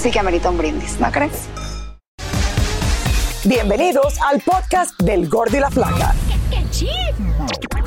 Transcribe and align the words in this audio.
sí 0.00 0.10
que 0.10 0.18
amerita 0.18 0.48
un 0.48 0.56
brindis, 0.56 0.98
¿no 0.98 1.12
crees? 1.12 1.46
Bienvenidos 3.44 4.18
al 4.22 4.40
podcast 4.40 4.98
del 5.00 5.28
Gordo 5.28 5.58
y 5.58 5.60
la 5.60 5.70
Flaca. 5.70 6.14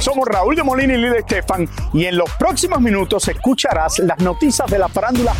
Somos 0.03 0.27
Raúl 0.27 0.53
de 0.53 0.63
Molina 0.63 0.95
y 0.95 0.97
Lidia 0.97 1.19
Estefan 1.19 1.65
y 1.93 2.03
en 2.03 2.17
los 2.17 2.29
próximos 2.31 2.81
minutos 2.81 3.25
escucharás 3.29 3.99
las 3.99 4.19
noticias 4.19 4.69
de 4.69 4.77
la 4.77 4.89
farándula 4.89 5.33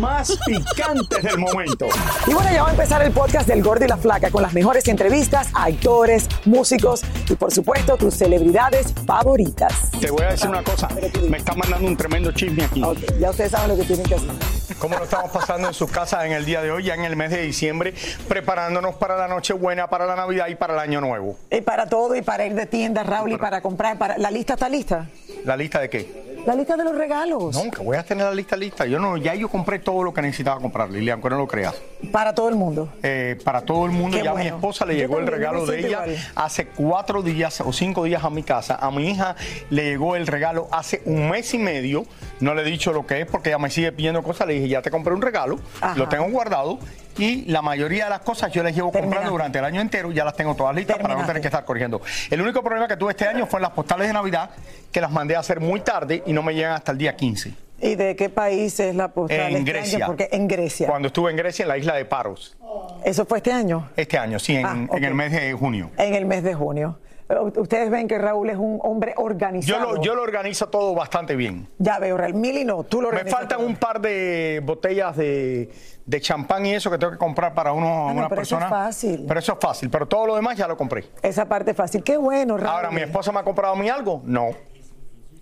más 0.00 0.38
picantes 0.46 1.22
del 1.22 1.36
momento. 1.36 1.84
Y 2.26 2.32
bueno, 2.32 2.50
ya 2.50 2.62
va 2.62 2.68
a 2.68 2.72
empezar 2.72 3.02
el 3.02 3.12
podcast 3.12 3.46
del 3.46 3.62
Gordo 3.62 3.84
y 3.84 3.88
la 3.88 3.98
Flaca 3.98 4.30
con 4.30 4.40
las 4.40 4.54
mejores 4.54 4.88
entrevistas 4.88 5.48
a 5.52 5.64
actores, 5.64 6.30
músicos 6.46 7.02
y 7.28 7.34
por 7.34 7.52
supuesto 7.52 7.98
tus 7.98 8.14
celebridades 8.14 8.94
favoritas. 9.06 9.90
Te 10.00 10.10
voy 10.10 10.22
a 10.22 10.30
decir 10.30 10.48
una 10.48 10.64
cosa, 10.64 10.88
me 11.28 11.36
está 11.36 11.54
mandando 11.54 11.86
un 11.86 11.96
tremendo 11.98 12.32
chisme 12.32 12.64
aquí. 12.64 12.82
Ya 13.20 13.28
ustedes 13.28 13.50
saben 13.50 13.68
lo 13.68 13.76
que 13.76 13.84
tienen 13.84 14.06
que 14.06 14.14
hacer. 14.14 14.30
¿Cómo 14.78 14.98
lo 14.98 15.04
estamos 15.04 15.30
pasando 15.30 15.68
en 15.68 15.74
sus 15.74 15.90
casas 15.90 16.24
en 16.24 16.32
el 16.32 16.44
día 16.44 16.60
de 16.60 16.70
hoy, 16.70 16.84
ya 16.84 16.94
en 16.94 17.04
el 17.04 17.16
mes 17.16 17.30
de 17.30 17.40
diciembre, 17.42 17.94
preparándonos 18.28 18.94
para 18.96 19.16
la 19.16 19.26
Nochebuena, 19.26 19.88
para 19.88 20.06
la 20.06 20.16
Navidad 20.16 20.48
y 20.48 20.54
para 20.54 20.74
el 20.74 20.80
Año 20.80 21.00
Nuevo? 21.00 21.36
Y 21.50 21.60
para 21.62 21.86
todo, 21.86 22.14
y 22.14 22.22
para 22.22 22.44
ir 22.44 22.54
de 22.54 22.66
tienda, 22.66 23.02
Raúl, 23.02 23.32
y 23.32 23.36
para 23.36 23.60
comprar. 23.60 23.96
Para... 23.96 24.05
¿La 24.18 24.30
lista 24.30 24.54
está 24.54 24.68
lista? 24.68 25.08
¿La 25.44 25.56
lista 25.56 25.80
de 25.80 25.90
qué? 25.90 26.26
La 26.46 26.54
lista 26.54 26.76
de 26.76 26.84
los 26.84 26.94
regalos. 26.96 27.56
No, 27.56 27.68
que 27.72 27.82
voy 27.82 27.96
a 27.96 28.04
tener 28.04 28.24
la 28.24 28.32
lista 28.32 28.56
lista. 28.56 28.86
Yo 28.86 29.00
no, 29.00 29.16
ya 29.16 29.34
yo 29.34 29.48
compré 29.48 29.80
todo 29.80 30.04
lo 30.04 30.14
que 30.14 30.22
necesitaba 30.22 30.60
comprar, 30.60 30.88
Lilian, 30.88 31.20
que 31.20 31.28
no 31.28 31.38
lo 31.38 31.48
creas. 31.48 31.74
Para 32.12 32.34
todo 32.36 32.48
el 32.48 32.54
mundo. 32.54 32.88
Eh, 33.02 33.36
para 33.44 33.62
todo 33.62 33.84
el 33.84 33.90
mundo. 33.90 34.16
Qué 34.16 34.22
ya 34.22 34.30
a 34.30 34.34
mi 34.34 34.46
esposa 34.46 34.86
le 34.86 34.94
Yo 34.94 35.00
llegó 35.00 35.18
el 35.18 35.26
regalo 35.26 35.66
de 35.66 35.80
ella 35.80 36.06
igual. 36.06 36.16
hace 36.36 36.66
cuatro 36.68 37.22
días 37.22 37.60
o 37.62 37.72
cinco 37.72 38.04
días 38.04 38.22
a 38.22 38.30
mi 38.30 38.44
casa. 38.44 38.76
A 38.76 38.92
mi 38.92 39.10
hija 39.10 39.34
le 39.70 39.84
llegó 39.86 40.14
el 40.14 40.28
regalo 40.28 40.68
hace 40.70 41.02
un 41.04 41.28
mes 41.30 41.52
y 41.52 41.58
medio. 41.58 42.04
No 42.38 42.54
le 42.54 42.62
he 42.62 42.64
dicho 42.64 42.92
lo 42.92 43.06
que 43.06 43.22
es 43.22 43.26
porque 43.26 43.48
ella 43.48 43.58
me 43.58 43.70
sigue 43.70 43.90
pidiendo 43.90 44.22
cosas. 44.22 44.46
Le 44.46 44.54
dije, 44.54 44.68
ya 44.68 44.82
te 44.82 44.90
compré 44.92 45.14
un 45.14 45.22
regalo, 45.22 45.58
Ajá. 45.80 45.96
lo 45.96 46.08
tengo 46.08 46.30
guardado. 46.30 46.78
Y 47.18 47.44
la 47.46 47.62
mayoría 47.62 48.04
de 48.04 48.10
las 48.10 48.20
cosas 48.20 48.52
yo 48.52 48.62
las 48.62 48.74
llevo 48.74 48.88
comprando 48.88 49.10
Terminaste. 49.10 49.30
durante 49.32 49.58
el 49.58 49.64
año 49.64 49.80
entero. 49.80 50.12
Ya 50.12 50.24
las 50.24 50.34
tengo 50.36 50.54
todas 50.54 50.74
listas 50.74 50.98
para 50.98 51.14
no 51.14 51.24
tener 51.24 51.40
que 51.40 51.48
estar 51.48 51.64
corrigiendo. 51.64 52.00
El 52.30 52.42
único 52.42 52.62
problema 52.62 52.86
que 52.88 52.96
tuve 52.96 53.12
este 53.12 53.26
año 53.26 53.46
fue 53.46 53.58
en 53.58 53.62
las 53.62 53.72
postales 53.72 54.06
de 54.06 54.12
Navidad, 54.12 54.50
que 54.92 55.00
las 55.00 55.10
mandé 55.10 55.36
a 55.36 55.40
hacer 55.40 55.60
muy 55.60 55.80
tarde 55.80 56.22
y 56.26 56.32
no 56.32 56.42
me 56.42 56.54
llegan 56.54 56.72
hasta 56.72 56.92
el 56.92 56.98
día 56.98 57.16
15. 57.16 57.54
¿Y 57.80 57.94
de 57.94 58.16
qué 58.16 58.30
país 58.30 58.80
es 58.80 58.94
la 58.94 59.08
postal? 59.08 59.38
En 59.38 59.44
este 59.44 59.56
año? 59.58 59.64
Grecia. 59.66 60.06
Porque 60.06 60.28
en 60.32 60.48
Grecia. 60.48 60.86
Cuando 60.88 61.08
estuve 61.08 61.30
en 61.30 61.36
Grecia, 61.36 61.62
en 61.64 61.68
la 61.68 61.76
isla 61.78 61.94
de 61.94 62.04
Paros. 62.06 62.56
¿Eso 63.04 63.26
fue 63.26 63.38
este 63.38 63.52
año? 63.52 63.90
Este 63.96 64.16
año, 64.18 64.38
sí, 64.38 64.56
en, 64.56 64.66
Ah, 64.66 64.86
en 64.92 65.04
el 65.04 65.14
mes 65.14 65.32
de 65.32 65.52
junio. 65.52 65.90
En 65.98 66.14
el 66.14 66.24
mes 66.24 66.42
de 66.42 66.54
junio. 66.54 66.98
Pero 67.28 67.44
Ustedes 67.56 67.90
ven 67.90 68.06
que 68.06 68.18
Raúl 68.18 68.50
es 68.50 68.56
un 68.56 68.78
hombre 68.82 69.14
Yo 69.16 69.24
organizado. 69.24 69.94
lo, 69.94 70.02
yo 70.02 70.14
lo 70.14 70.22
organizo 70.22 70.68
todo 70.68 70.94
bastante 70.94 71.34
bien. 71.34 71.68
Ya 71.78 71.98
veo, 71.98 72.16
Raúl. 72.16 72.34
Mili 72.34 72.64
no, 72.64 72.84
tú 72.84 73.02
lo 73.02 73.08
Me 73.10 73.16
organizas 73.16 73.40
faltan 73.40 73.58
todo. 73.58 73.66
un 73.66 73.76
par 73.76 74.00
de 74.00 74.60
botellas 74.64 75.16
de, 75.16 75.70
de 76.04 76.20
champán 76.20 76.64
y 76.66 76.74
eso 76.74 76.90
que 76.90 76.98
tengo 76.98 77.12
que 77.12 77.18
comprar 77.18 77.52
para 77.52 77.72
uno, 77.72 78.08
Ah, 78.08 78.12
no, 78.12 78.18
una 78.20 78.28
pero 78.28 78.42
eso 78.42 78.54
es 78.56 78.60
persona. 78.62 78.68
fácil. 78.84 79.24
Pero 79.26 79.40
eso 79.40 79.52
es 79.54 79.58
fácil. 79.60 79.90
Pero 79.90 80.06
todo 80.06 80.26
lo 80.26 80.36
demás 80.36 80.56
ya 80.56 80.68
lo 80.68 80.76
compré. 80.76 81.04
Esa 81.22 81.46
parte 81.46 81.74
fácil. 81.74 82.04
Qué 82.04 82.16
bueno, 82.16 82.56
Raúl. 82.56 82.68
Ahora, 82.70 82.90
¿mi 82.92 83.00
esposa 83.00 83.32
me 83.32 83.40
ha 83.40 83.42
comprado 83.42 83.74
a 83.74 83.76
mí 83.76 83.88
algo? 83.88 84.22
No. 84.24 84.50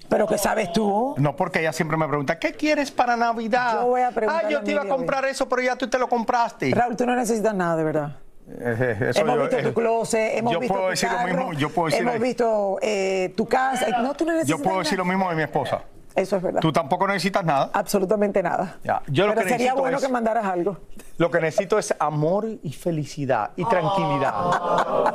Pero 0.08 0.26
que 0.26 0.38
sabes 0.38 0.72
tú. 0.72 1.14
No, 1.18 1.34
porque 1.34 1.60
ella 1.60 1.72
siempre 1.72 1.96
me 1.96 2.06
pregunta, 2.06 2.38
¿qué 2.38 2.52
quieres 2.52 2.90
para 2.90 3.16
Navidad? 3.16 3.80
Yo 3.80 3.86
voy 3.88 4.02
a 4.02 4.10
preguntarle 4.10 4.48
Ah, 4.48 4.50
yo 4.58 4.62
te 4.62 4.72
iba 4.72 4.82
a 4.82 4.88
comprar 4.88 5.24
eso, 5.24 5.48
pero 5.48 5.62
ya 5.62 5.76
tú 5.76 5.88
te 5.88 5.98
lo 5.98 6.08
compraste. 6.08 6.70
Raúl, 6.74 6.94
tú 6.96 7.04
no 7.06 7.16
necesitas 7.16 7.54
nada, 7.54 7.74
de 7.76 7.84
verdad. 7.84 8.16
Eh, 8.46 8.96
eso 9.10 9.20
hemos 9.22 9.36
yo- 9.36 9.40
visto 9.42 9.58
eh, 9.58 9.62
tu 9.62 9.74
closet, 9.74 10.38
hemos 10.38 10.52
yo 10.52 10.60
visto 10.60 10.74
puedo 10.74 10.86
tu 10.86 10.90
decir 10.90 11.08
lo 11.10 11.16
carro, 11.16 11.28
mismo, 11.28 11.52
yo 11.54 11.70
puedo 11.70 11.86
decir, 11.86 12.02
hemos 12.02 12.20
visto 12.20 12.78
eh, 12.82 13.32
tu 13.36 13.46
casa. 13.46 13.86
No, 14.02 14.14
tú 14.14 14.24
no 14.26 14.42
yo 14.44 14.58
puedo 14.58 14.78
decir 14.80 14.98
lo 14.98 15.04
mismo 15.04 15.28
de 15.30 15.36
mi 15.36 15.42
esposa. 15.42 15.82
Eso 16.14 16.36
es 16.36 16.42
verdad. 16.42 16.60
Tú 16.60 16.72
tampoco 16.72 17.08
necesitas 17.08 17.44
nada. 17.44 17.70
Absolutamente 17.72 18.40
nada. 18.40 18.76
Ya, 18.84 19.02
yo 19.08 19.26
lo 19.26 19.32
Pero 19.32 19.44
que 19.44 19.48
sería 19.50 19.64
necesito 19.72 19.80
bueno 19.82 19.96
es- 19.96 20.04
que 20.04 20.12
mandaras 20.12 20.44
algo. 20.44 20.76
Lo 21.16 21.30
que 21.30 21.40
necesito 21.40 21.76
es 21.78 21.92
amor 21.98 22.46
y 22.62 22.72
felicidad 22.72 23.50
y 23.56 23.64
tranquilidad. 23.64 24.34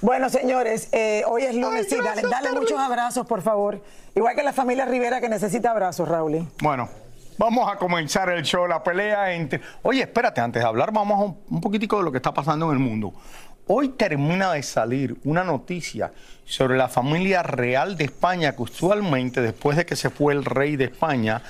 bueno, 0.00 0.28
señores, 0.30 0.88
eh, 0.92 1.22
hoy 1.28 1.42
es 1.44 1.54
lunes. 1.54 1.86
Ay, 1.90 1.98
sí, 1.98 2.02
dale, 2.02 2.22
dale 2.22 2.52
muchos 2.52 2.78
abrazos, 2.78 3.26
por 3.26 3.42
favor. 3.42 3.80
Igual 4.14 4.34
que 4.34 4.42
la 4.42 4.52
familia 4.52 4.84
Rivera 4.84 5.20
que 5.20 5.28
necesita 5.28 5.70
abrazos, 5.70 6.08
Raúl. 6.08 6.46
Bueno, 6.60 6.88
vamos 7.38 7.70
a 7.70 7.76
comenzar 7.76 8.28
el 8.30 8.42
show, 8.42 8.66
la 8.66 8.82
pelea 8.82 9.32
entre... 9.32 9.60
Oye, 9.82 10.02
espérate, 10.02 10.40
antes 10.40 10.62
de 10.62 10.68
hablar, 10.68 10.92
vamos 10.92 11.18
a 11.18 11.24
un, 11.24 11.38
un 11.50 11.60
poquitico 11.60 11.98
de 11.98 12.04
lo 12.04 12.12
que 12.12 12.18
está 12.18 12.32
pasando 12.32 12.66
en 12.66 12.72
el 12.72 12.78
mundo. 12.78 13.12
Hoy 13.68 13.90
termina 13.90 14.52
de 14.52 14.62
salir 14.62 15.16
una 15.24 15.44
noticia 15.44 16.12
sobre 16.44 16.76
la 16.76 16.88
familia 16.88 17.42
real 17.42 17.96
de 17.96 18.04
España, 18.04 18.56
que 18.56 18.62
usualmente 18.62 19.40
después 19.40 19.76
de 19.76 19.86
que 19.86 19.94
se 19.94 20.10
fue 20.10 20.32
el 20.34 20.44
rey 20.44 20.76
de 20.76 20.86
España, 20.86 21.42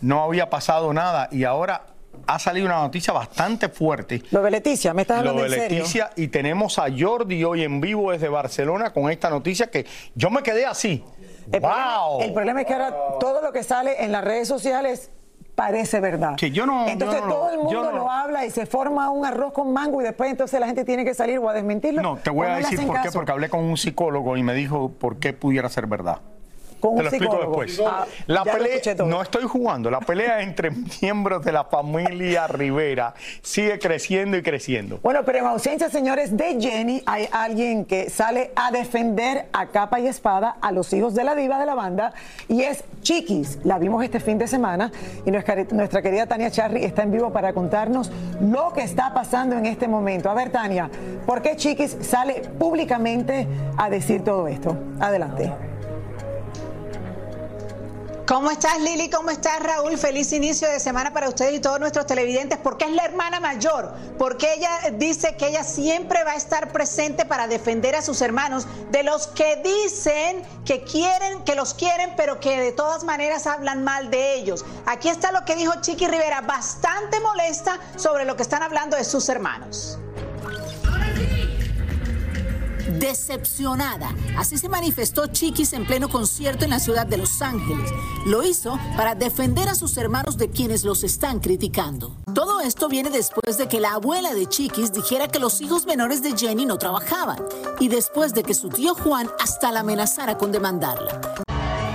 no 0.00 0.22
había 0.22 0.48
pasado 0.48 0.92
nada 0.92 1.28
y 1.32 1.42
ahora 1.42 1.86
ha 2.26 2.38
salido 2.38 2.66
una 2.66 2.80
noticia 2.80 3.12
bastante 3.12 3.68
fuerte. 3.68 4.22
Lo 4.30 4.42
de 4.42 4.50
Leticia, 4.50 4.94
¿me 4.94 5.02
estás 5.02 5.24
Lo 5.24 5.30
hablando 5.30 5.50
de 5.50 5.56
en 5.56 5.62
serio? 5.62 5.78
Leticia 5.78 6.10
y 6.16 6.28
tenemos 6.28 6.78
a 6.78 6.86
Jordi 6.96 7.42
hoy 7.44 7.62
en 7.62 7.80
vivo 7.80 8.12
desde 8.12 8.28
Barcelona 8.28 8.92
con 8.92 9.10
esta 9.10 9.28
noticia 9.28 9.68
que 9.68 9.86
yo 10.14 10.30
me 10.30 10.42
quedé 10.42 10.66
así. 10.66 11.04
El, 11.52 11.60
problema, 11.60 11.98
¡Wow! 11.98 12.22
el 12.22 12.32
problema 12.32 12.60
es 12.60 12.66
que 12.66 12.74
ahora 12.74 12.94
todo 13.20 13.42
lo 13.42 13.52
que 13.52 13.62
sale 13.62 14.04
en 14.04 14.12
las 14.12 14.24
redes 14.24 14.48
sociales 14.48 15.10
parece 15.56 15.98
verdad. 16.00 16.34
Sí, 16.38 16.52
yo 16.52 16.66
no- 16.66 16.86
entonces 16.86 17.18
yo 17.20 17.26
no 17.26 17.32
lo- 17.32 17.34
todo 17.40 17.50
el 17.50 17.58
mundo 17.58 17.82
no 17.82 17.92
lo 17.96 18.10
habla 18.10 18.44
y 18.44 18.50
se 18.50 18.66
forma 18.66 19.10
un 19.10 19.24
arroz 19.26 19.52
con 19.52 19.72
mango 19.72 20.00
y 20.00 20.04
después 20.04 20.30
entonces 20.30 20.60
la 20.60 20.66
gente 20.66 20.84
tiene 20.84 21.04
que 21.04 21.14
salir 21.14 21.38
o 21.38 21.48
a 21.48 21.54
desmentirlo. 21.54 22.02
No, 22.02 22.16
te 22.18 22.30
voy 22.30 22.46
a 22.46 22.56
decir 22.56 22.86
por 22.86 23.00
qué, 23.00 23.10
porque 23.10 23.32
hablé 23.32 23.48
con 23.48 23.64
un 23.64 23.76
psicólogo 23.76 24.36
y 24.36 24.42
me 24.44 24.54
dijo 24.54 24.90
por 24.90 25.16
qué 25.18 25.32
pudiera 25.32 25.68
ser 25.68 25.86
verdad. 25.88 26.20
Con 26.80 26.92
Te 26.92 26.98
un 26.98 27.04
lo 27.04 27.08
explico 27.10 27.32
psicólogo. 27.32 27.60
después. 27.62 27.86
Ah, 27.86 28.06
la 28.26 28.44
ya 28.44 28.52
lo 28.52 28.58
pelea, 28.58 28.74
escuché 28.76 28.94
todo. 28.94 29.06
no 29.08 29.22
estoy 29.22 29.44
jugando, 29.44 29.90
la 29.90 30.00
pelea 30.00 30.40
entre 30.46 30.70
miembros 31.02 31.44
de 31.44 31.52
la 31.52 31.64
familia 31.64 32.46
Rivera 32.46 33.14
sigue 33.42 33.78
creciendo 33.78 34.36
y 34.36 34.42
creciendo. 34.42 34.98
Bueno, 35.02 35.20
pero 35.24 35.38
en 35.38 35.46
ausencia, 35.46 35.88
señores, 35.90 36.36
de 36.36 36.60
Jenny, 36.60 37.02
hay 37.06 37.28
alguien 37.32 37.84
que 37.84 38.10
sale 38.10 38.50
a 38.56 38.70
defender 38.70 39.46
a 39.52 39.66
capa 39.66 40.00
y 40.00 40.06
espada 40.06 40.56
a 40.60 40.72
los 40.72 40.92
hijos 40.92 41.14
de 41.14 41.24
la 41.24 41.34
diva 41.34 41.58
de 41.58 41.66
la 41.66 41.74
banda 41.74 42.12
y 42.48 42.62
es 42.62 42.84
Chiquis. 43.02 43.58
La 43.64 43.78
vimos 43.78 44.02
este 44.04 44.20
fin 44.20 44.38
de 44.38 44.46
semana 44.46 44.90
y 45.24 45.30
nuestra, 45.30 45.56
nuestra 45.70 46.02
querida 46.02 46.26
Tania 46.26 46.50
Charry 46.50 46.84
está 46.84 47.02
en 47.02 47.12
vivo 47.12 47.32
para 47.32 47.52
contarnos 47.52 48.10
lo 48.40 48.72
que 48.72 48.82
está 48.82 49.14
pasando 49.14 49.56
en 49.56 49.66
este 49.66 49.88
momento. 49.88 50.28
A 50.30 50.34
ver, 50.34 50.50
Tania, 50.50 50.90
¿por 51.24 51.40
qué 51.42 51.56
Chiquis 51.56 51.96
sale 52.00 52.42
públicamente 52.58 53.46
a 53.76 53.88
decir 53.90 54.22
todo 54.24 54.48
esto? 54.48 54.76
Adelante. 55.00 55.52
¿Cómo 58.26 58.50
estás 58.50 58.80
Lili? 58.80 59.08
¿Cómo 59.08 59.30
estás 59.30 59.60
Raúl? 59.60 59.96
Feliz 59.96 60.32
inicio 60.32 60.68
de 60.68 60.80
semana 60.80 61.12
para 61.12 61.28
ustedes 61.28 61.54
y 61.54 61.60
todos 61.60 61.78
nuestros 61.78 62.06
televidentes. 62.06 62.58
¿Por 62.58 62.76
qué 62.76 62.86
es 62.86 62.90
la 62.90 63.04
hermana 63.04 63.38
mayor? 63.38 63.94
Porque 64.18 64.52
ella 64.54 64.90
dice 64.94 65.36
que 65.36 65.46
ella 65.46 65.62
siempre 65.62 66.24
va 66.24 66.32
a 66.32 66.34
estar 66.34 66.72
presente 66.72 67.24
para 67.24 67.46
defender 67.46 67.94
a 67.94 68.02
sus 68.02 68.20
hermanos 68.22 68.66
de 68.90 69.04
los 69.04 69.28
que 69.28 69.62
dicen 69.62 70.42
que 70.64 70.82
quieren, 70.82 71.44
que 71.44 71.54
los 71.54 71.72
quieren, 71.72 72.14
pero 72.16 72.40
que 72.40 72.60
de 72.60 72.72
todas 72.72 73.04
maneras 73.04 73.46
hablan 73.46 73.84
mal 73.84 74.10
de 74.10 74.34
ellos. 74.34 74.64
Aquí 74.86 75.08
está 75.08 75.30
lo 75.30 75.44
que 75.44 75.54
dijo 75.54 75.74
Chiqui 75.80 76.08
Rivera, 76.08 76.40
bastante 76.40 77.20
molesta 77.20 77.78
sobre 77.94 78.24
lo 78.24 78.34
que 78.34 78.42
están 78.42 78.64
hablando 78.64 78.96
de 78.96 79.04
sus 79.04 79.28
hermanos 79.28 80.00
decepcionada. 82.98 84.14
Así 84.36 84.58
se 84.58 84.68
manifestó 84.68 85.26
Chiquis 85.26 85.72
en 85.72 85.86
pleno 85.86 86.08
concierto 86.08 86.64
en 86.64 86.70
la 86.70 86.80
ciudad 86.80 87.06
de 87.06 87.16
Los 87.16 87.42
Ángeles. 87.42 87.90
Lo 88.26 88.42
hizo 88.42 88.78
para 88.96 89.14
defender 89.14 89.68
a 89.68 89.74
sus 89.74 89.96
hermanos 89.96 90.36
de 90.36 90.50
quienes 90.50 90.84
los 90.84 91.04
están 91.04 91.40
criticando. 91.40 92.16
Todo 92.34 92.60
esto 92.60 92.88
viene 92.88 93.10
después 93.10 93.58
de 93.58 93.68
que 93.68 93.80
la 93.80 93.92
abuela 93.92 94.34
de 94.34 94.46
Chiquis 94.46 94.92
dijera 94.92 95.28
que 95.28 95.38
los 95.38 95.60
hijos 95.60 95.86
menores 95.86 96.22
de 96.22 96.36
Jenny 96.36 96.66
no 96.66 96.78
trabajaban 96.78 97.38
y 97.80 97.88
después 97.88 98.34
de 98.34 98.42
que 98.42 98.54
su 98.54 98.68
tío 98.68 98.94
Juan 98.94 99.30
hasta 99.40 99.72
la 99.72 99.80
amenazara 99.80 100.36
con 100.38 100.52
demandarla. 100.52 101.20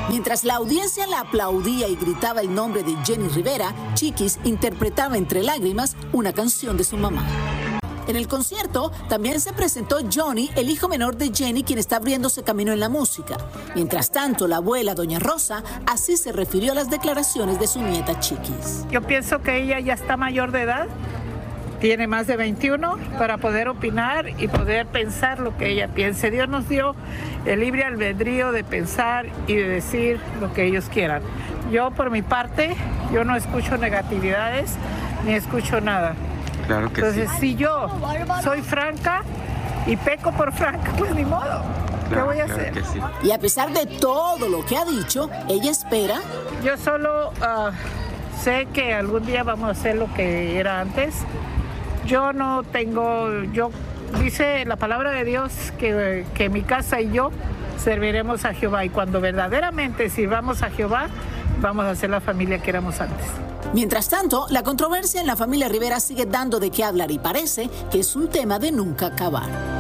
Mientras 0.10 0.44
la 0.44 0.56
audiencia 0.56 1.08
la 1.08 1.22
aplaudía 1.22 1.88
y 1.88 1.96
gritaba 1.96 2.42
el 2.42 2.54
nombre 2.54 2.84
de 2.84 2.98
Jenny 3.06 3.30
Rivera, 3.30 3.74
Chiquis 3.94 4.40
interpretaba 4.44 5.18
entre 5.18 5.42
lágrimas 5.42 5.96
una 6.12 6.34
canción 6.34 6.76
de 6.76 6.84
su 6.84 6.98
mamá. 6.98 7.24
En 8.08 8.16
el 8.16 8.28
concierto 8.28 8.92
también 9.10 9.40
se 9.40 9.54
presentó 9.54 9.98
Johnny, 10.14 10.50
el 10.56 10.70
hijo 10.70 10.88
menor 10.88 11.16
de 11.16 11.32
Jenny, 11.34 11.64
quien 11.64 11.80
está 11.80 11.98
abriéndose 11.98 12.44
camino 12.44 12.74
en 12.74 12.80
la 12.80 12.90
música. 12.90 13.38
Mientras 13.76 14.12
tanto, 14.12 14.48
la 14.48 14.58
abuela, 14.58 14.96
doña 14.96 15.20
Rosa, 15.20 15.64
así 15.86 16.18
se 16.18 16.32
refirió 16.32 16.72
a 16.72 16.76
las 16.76 16.90
declaraciones 16.90 17.60
de 17.60 17.68
su 17.68 17.82
nieta 17.82 18.20
Chiquis. 18.20 18.86
Yo 18.90 19.02
pienso 19.02 19.42
que 19.42 19.62
ella 19.62 19.80
ya 19.80 19.94
está 19.94 20.18
mayor 20.18 20.52
de 20.52 20.64
edad, 20.64 20.88
tiene 21.80 22.08
más 22.08 22.28
de 22.28 22.38
21 22.38 22.98
para 23.18 23.38
poder 23.38 23.68
opinar 23.68 24.30
y 24.40 24.48
poder 24.48 24.86
pensar 24.88 25.40
lo 25.40 25.58
que 25.58 25.72
ella 25.72 25.88
piense. 25.88 26.30
Dios 26.30 26.48
nos 26.48 26.70
dio 26.70 26.96
el 27.46 27.60
libre 27.60 27.84
albedrío 27.84 28.52
de 28.52 28.64
pensar 28.64 29.26
y 29.48 29.56
de 29.56 29.68
decir 29.68 30.20
lo 30.40 30.54
que 30.54 30.66
ellos 30.66 30.86
quieran. 30.92 31.24
Yo 31.72 31.92
por 31.92 32.12
mi 32.12 32.22
parte, 32.22 32.76
yo 33.12 33.24
no 33.24 33.36
escucho 33.36 33.78
negatividades 33.78 34.74
ni 35.26 35.34
escucho 35.34 35.82
nada. 35.82 36.16
Entonces, 36.80 37.30
si 37.40 37.56
yo 37.56 37.88
soy 38.44 38.62
franca 38.62 39.24
y 39.86 39.98
peco 39.98 40.32
por 40.32 40.52
franca, 40.54 40.92
pues 40.98 41.14
ni 41.16 41.26
modo. 41.26 41.62
¿Qué 42.10 42.22
voy 42.22 42.40
a 42.40 42.46
hacer? 42.46 42.74
Y 43.24 43.32
a 43.32 43.40
pesar 43.40 43.72
de 43.72 43.86
todo 43.86 44.50
lo 44.50 44.66
que 44.66 44.78
ha 44.78 44.84
dicho, 44.84 45.30
ella 45.48 45.72
espera. 45.72 46.20
Yo 46.64 46.78
solo 46.78 47.32
ah, 47.42 47.72
sé 48.42 48.68
que 48.74 48.94
algún 48.94 49.26
día 49.26 49.44
vamos 49.44 49.70
a 49.70 49.72
hacer 49.72 49.96
lo 49.96 50.14
que 50.14 50.60
era 50.60 50.82
antes. 50.82 51.16
Yo 52.06 52.34
no 52.34 52.64
tengo, 52.64 53.44
yo 53.54 53.72
dice 54.20 54.66
la 54.66 54.76
palabra 54.76 55.12
de 55.12 55.24
Dios 55.24 55.72
que, 55.78 56.26
que 56.34 56.50
mi 56.50 56.64
casa 56.64 57.00
y 57.00 57.12
yo 57.12 57.32
serviremos 57.78 58.44
a 58.44 58.54
Jehová 58.54 58.84
y 58.84 58.90
cuando 58.90 59.22
verdaderamente 59.22 60.10
sirvamos 60.10 60.64
a 60.64 60.70
Jehová, 60.70 61.08
vamos 61.62 61.86
a 61.86 61.96
ser 61.96 62.10
la 62.10 62.20
familia 62.20 62.60
que 62.60 62.72
éramos 62.72 63.00
antes. 63.00 63.28
Mientras 63.74 64.10
tanto, 64.10 64.48
la 64.50 64.64
controversia 64.64 65.22
en 65.22 65.28
la 65.28 65.38
familia 65.38 65.70
Rivera 65.70 66.02
sigue 66.02 66.26
dando 66.26 66.60
de 66.60 66.72
qué 66.72 66.84
hablar 66.84 67.10
y 67.10 67.20
parece 67.20 67.70
que 67.90 68.02
es 68.02 68.16
un 68.18 68.28
tema 68.28 68.60
de 68.60 68.72
nunca 68.72 69.08
acabar. 69.08 69.71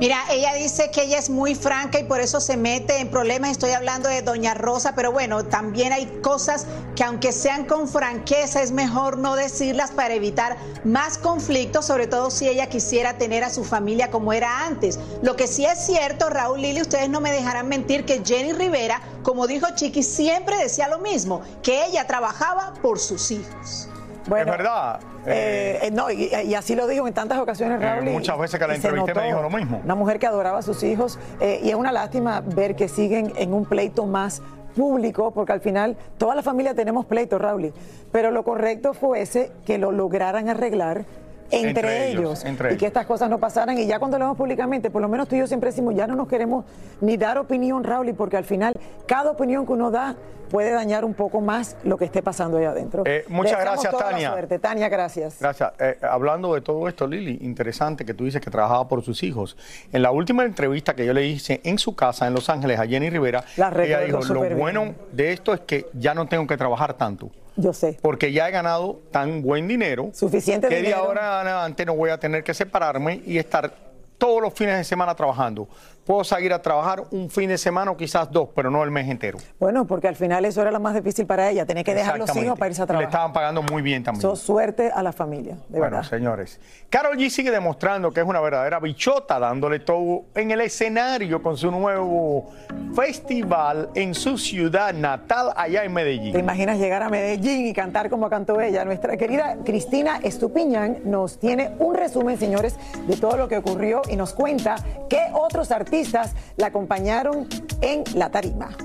Mira, 0.00 0.22
ella 0.30 0.54
dice 0.54 0.92
que 0.92 1.02
ella 1.02 1.18
es 1.18 1.28
muy 1.28 1.56
franca 1.56 1.98
y 1.98 2.04
por 2.04 2.20
eso 2.20 2.40
se 2.40 2.56
mete 2.56 3.00
en 3.00 3.10
problemas. 3.10 3.50
Estoy 3.50 3.72
hablando 3.72 4.08
de 4.08 4.22
Doña 4.22 4.54
Rosa, 4.54 4.94
pero 4.94 5.10
bueno, 5.10 5.44
también 5.44 5.92
hay 5.92 6.06
cosas 6.22 6.66
que 6.94 7.02
aunque 7.02 7.32
sean 7.32 7.64
con 7.64 7.88
franqueza, 7.88 8.62
es 8.62 8.70
mejor 8.70 9.18
no 9.18 9.34
decirlas 9.34 9.90
para 9.90 10.14
evitar 10.14 10.56
más 10.84 11.18
conflictos, 11.18 11.84
sobre 11.84 12.06
todo 12.06 12.30
si 12.30 12.46
ella 12.46 12.68
quisiera 12.68 13.18
tener 13.18 13.42
a 13.42 13.50
su 13.50 13.64
familia 13.64 14.08
como 14.08 14.32
era 14.32 14.66
antes. 14.66 15.00
Lo 15.22 15.34
que 15.34 15.48
sí 15.48 15.64
es 15.64 15.84
cierto, 15.84 16.30
Raúl 16.30 16.62
Lili, 16.62 16.80
ustedes 16.80 17.08
no 17.10 17.20
me 17.20 17.32
dejarán 17.32 17.66
mentir 17.66 18.04
que 18.04 18.22
Jenny 18.24 18.52
Rivera, 18.52 19.02
como 19.24 19.48
dijo 19.48 19.66
Chiqui, 19.74 20.04
siempre 20.04 20.58
decía 20.58 20.86
lo 20.86 21.00
mismo, 21.00 21.42
que 21.60 21.86
ella 21.86 22.06
trabajaba 22.06 22.72
por 22.82 23.00
sus 23.00 23.32
hijos. 23.32 23.88
Bueno, 24.28 24.52
es 24.52 24.58
verdad. 24.58 25.00
Eh, 25.26 25.78
eh, 25.82 25.90
no, 25.90 26.10
y, 26.10 26.54
así 26.54 26.74
lo 26.74 26.86
dijo 26.86 27.06
en 27.06 27.14
tantas 27.14 27.38
ocasiones, 27.38 27.80
eh, 27.80 27.84
Raúl. 27.84 28.04
muchas 28.10 28.38
veces 28.38 28.60
que 28.60 28.66
la 28.66 28.74
entrevisté 28.74 29.14
me 29.14 29.26
dijo 29.26 29.42
lo 29.42 29.50
mismo. 29.50 29.80
Una 29.84 29.94
mujer 29.94 30.18
que 30.18 30.26
adoraba 30.26 30.58
a 30.58 30.62
sus 30.62 30.82
hijos. 30.82 31.18
y 31.40 31.68
es 31.68 31.74
una 31.74 31.92
lástima 31.92 32.42
ver 32.44 32.76
que 32.76 32.88
siguen 32.88 33.32
en 33.36 33.52
un 33.52 33.64
pleito 33.64 34.06
más 34.06 34.42
público, 34.76 35.32
porque 35.32 35.52
al 35.52 35.60
final 35.60 35.96
toda 36.18 36.34
la 36.34 36.42
familia 36.42 36.74
tenemos 36.74 37.06
pleitos, 37.06 37.40
Raúl. 37.40 37.72
Pero 38.12 38.30
lo 38.30 38.44
correcto 38.44 38.94
fuese 38.94 39.50
que 39.66 39.78
lo 39.78 39.92
lograran 39.92 40.48
arreglar 40.48 41.04
entre, 41.50 42.10
ellos, 42.10 42.44
y 42.70 42.76
que 42.76 42.86
estas 42.86 43.06
cosas 43.06 43.30
no 43.30 43.38
pasaran. 43.38 43.78
Y 43.78 43.86
ya 43.86 43.98
cuando 43.98 44.18
lo 44.18 44.26
vemos 44.26 44.38
públicamente, 44.38 44.90
por 44.90 45.02
lo 45.02 45.08
menos 45.08 45.28
tú 45.28 45.36
y 45.36 45.38
yo 45.38 45.46
siempre 45.46 45.70
decimos, 45.70 45.94
ya 45.94 46.06
no 46.06 46.14
nos 46.14 46.28
queremos 46.28 46.64
ni 47.00 47.16
dar 47.16 47.38
opinión, 47.38 47.84
Raúl, 47.84 48.14
porque 48.14 48.36
al 48.36 48.44
final 48.44 48.74
cada 49.06 49.30
opinión 49.30 49.66
que 49.66 49.72
uno 49.72 49.90
da 49.90 50.16
puede 50.48 50.72
dañar 50.72 51.04
un 51.04 51.14
poco 51.14 51.40
más 51.40 51.76
lo 51.84 51.96
que 51.96 52.06
esté 52.06 52.22
pasando 52.22 52.58
allá 52.58 52.70
adentro. 52.70 53.02
Eh, 53.06 53.24
muchas 53.28 53.60
gracias, 53.60 53.96
Tania. 53.96 54.32
Suerte. 54.32 54.58
Tania, 54.58 54.88
gracias. 54.88 55.38
Gracias. 55.40 55.72
Eh, 55.78 55.98
hablando 56.02 56.54
de 56.54 56.60
todo 56.60 56.88
esto, 56.88 57.06
Lili, 57.06 57.38
interesante 57.42 58.04
que 58.04 58.14
tú 58.14 58.24
dices 58.24 58.40
que 58.40 58.50
trabajaba 58.50 58.88
por 58.88 59.02
sus 59.02 59.22
hijos. 59.22 59.56
En 59.92 60.02
la 60.02 60.10
última 60.10 60.44
entrevista 60.44 60.94
que 60.94 61.06
yo 61.06 61.12
le 61.12 61.26
hice 61.26 61.60
en 61.64 61.78
su 61.78 61.94
casa 61.94 62.26
en 62.26 62.34
Los 62.34 62.48
Ángeles 62.48 62.80
a 62.80 62.86
Jenny 62.86 63.10
Rivera, 63.10 63.44
ella 63.56 64.00
dijo, 64.00 64.20
lo 64.32 64.56
bueno 64.56 64.94
de 65.12 65.32
esto 65.32 65.52
es 65.52 65.60
que 65.60 65.86
ya 65.92 66.14
no 66.14 66.26
tengo 66.26 66.46
que 66.46 66.56
trabajar 66.56 66.94
tanto. 66.94 67.30
Yo 67.58 67.72
sé. 67.72 67.98
Porque 68.00 68.32
ya 68.32 68.48
he 68.48 68.52
ganado 68.52 69.00
tan 69.10 69.42
buen 69.42 69.66
dinero. 69.66 70.10
Suficiente 70.14 70.68
que 70.68 70.76
dinero. 70.76 70.96
de 70.96 71.02
ahora 71.02 71.42
en 71.42 71.48
adelante 71.48 71.84
no 71.84 71.96
voy 71.96 72.10
a 72.10 72.18
tener 72.18 72.44
que 72.44 72.54
separarme 72.54 73.20
y 73.26 73.36
estar 73.36 73.74
todos 74.16 74.40
los 74.40 74.54
fines 74.54 74.78
de 74.78 74.84
semana 74.84 75.14
trabajando 75.14 75.68
puedo 76.08 76.24
salir 76.24 76.54
a 76.54 76.62
trabajar 76.62 77.04
un 77.10 77.28
fin 77.28 77.50
de 77.50 77.58
semana 77.58 77.90
o 77.90 77.96
quizás 77.96 78.30
dos, 78.30 78.48
pero 78.54 78.70
no 78.70 78.82
el 78.82 78.90
mes 78.90 79.10
entero. 79.10 79.36
Bueno, 79.60 79.86
porque 79.86 80.08
al 80.08 80.16
final 80.16 80.42
eso 80.46 80.62
era 80.62 80.70
lo 80.70 80.80
más 80.80 80.94
difícil 80.94 81.26
para 81.26 81.50
ella, 81.50 81.66
tenía 81.66 81.84
que 81.84 81.94
dejar 81.94 82.18
los 82.18 82.34
hijos 82.34 82.58
para 82.58 82.70
irse 82.70 82.80
a 82.80 82.86
trabajar. 82.86 83.04
le 83.04 83.10
estaban 83.10 83.30
pagando 83.34 83.62
muy 83.62 83.82
bien 83.82 84.02
también. 84.02 84.22
So, 84.22 84.34
suerte 84.34 84.90
a 84.90 85.02
la 85.02 85.12
familia, 85.12 85.58
de 85.68 85.78
bueno, 85.78 86.02
señores. 86.02 86.60
Carol 86.88 87.14
G 87.18 87.28
sigue 87.28 87.50
demostrando 87.50 88.10
que 88.10 88.20
es 88.20 88.26
una 88.26 88.40
verdadera 88.40 88.80
bichota, 88.80 89.38
dándole 89.38 89.80
todo 89.80 90.24
en 90.34 90.50
el 90.50 90.62
escenario 90.62 91.42
con 91.42 91.58
su 91.58 91.70
nuevo 91.70 92.52
festival 92.94 93.90
en 93.94 94.14
su 94.14 94.38
ciudad 94.38 94.94
natal, 94.94 95.52
allá 95.54 95.84
en 95.84 95.92
Medellín. 95.92 96.32
¿Te 96.32 96.38
imaginas 96.38 96.78
llegar 96.78 97.02
a 97.02 97.10
Medellín 97.10 97.66
y 97.66 97.74
cantar 97.74 98.08
como 98.08 98.30
cantó 98.30 98.62
ella? 98.62 98.82
Nuestra 98.86 99.18
querida 99.18 99.58
Cristina 99.62 100.20
Estupiñán 100.22 101.00
nos 101.04 101.38
tiene 101.38 101.72
un 101.78 101.94
resumen, 101.94 102.38
señores, 102.38 102.76
de 103.06 103.16
todo 103.18 103.36
lo 103.36 103.46
que 103.46 103.58
ocurrió 103.58 104.00
y 104.08 104.16
nos 104.16 104.32
cuenta 104.32 104.76
qué 105.10 105.26
otros 105.34 105.70
artistas 105.70 105.97
la 106.56 106.66
acompañaron 106.66 107.48
en 107.80 108.04
la 108.14 108.30
tarima. 108.30 108.76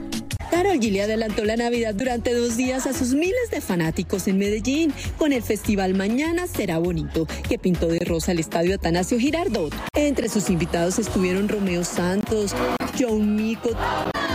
Carol 0.50 0.80
G 0.80 0.92
le 0.92 1.02
adelantó 1.02 1.46
la 1.46 1.56
Navidad 1.56 1.96
durante 1.96 2.34
dos 2.34 2.58
días 2.58 2.86
a 2.86 2.94
sus 2.94 3.14
miles 3.14 3.50
de 3.52 3.60
fanáticos 3.60 4.28
en 4.28 4.38
Medellín 4.38 4.94
con 5.18 5.34
el 5.34 5.42
festival 5.42 5.96
Mañana 5.96 6.46
Será 6.48 6.78
Bonito, 6.78 7.26
que 7.50 7.58
pintó 7.58 7.88
de 7.88 8.00
rosa 8.00 8.34
el 8.34 8.40
estadio 8.40 8.76
Atanasio 8.76 9.18
Girardot. 9.18 9.74
Entre 9.96 10.30
sus 10.30 10.52
invitados 10.52 11.00
estuvieron 11.00 11.50
Romeo 11.50 11.84
Santos, 11.84 12.54
John 13.00 13.36
Mico, 13.36 13.72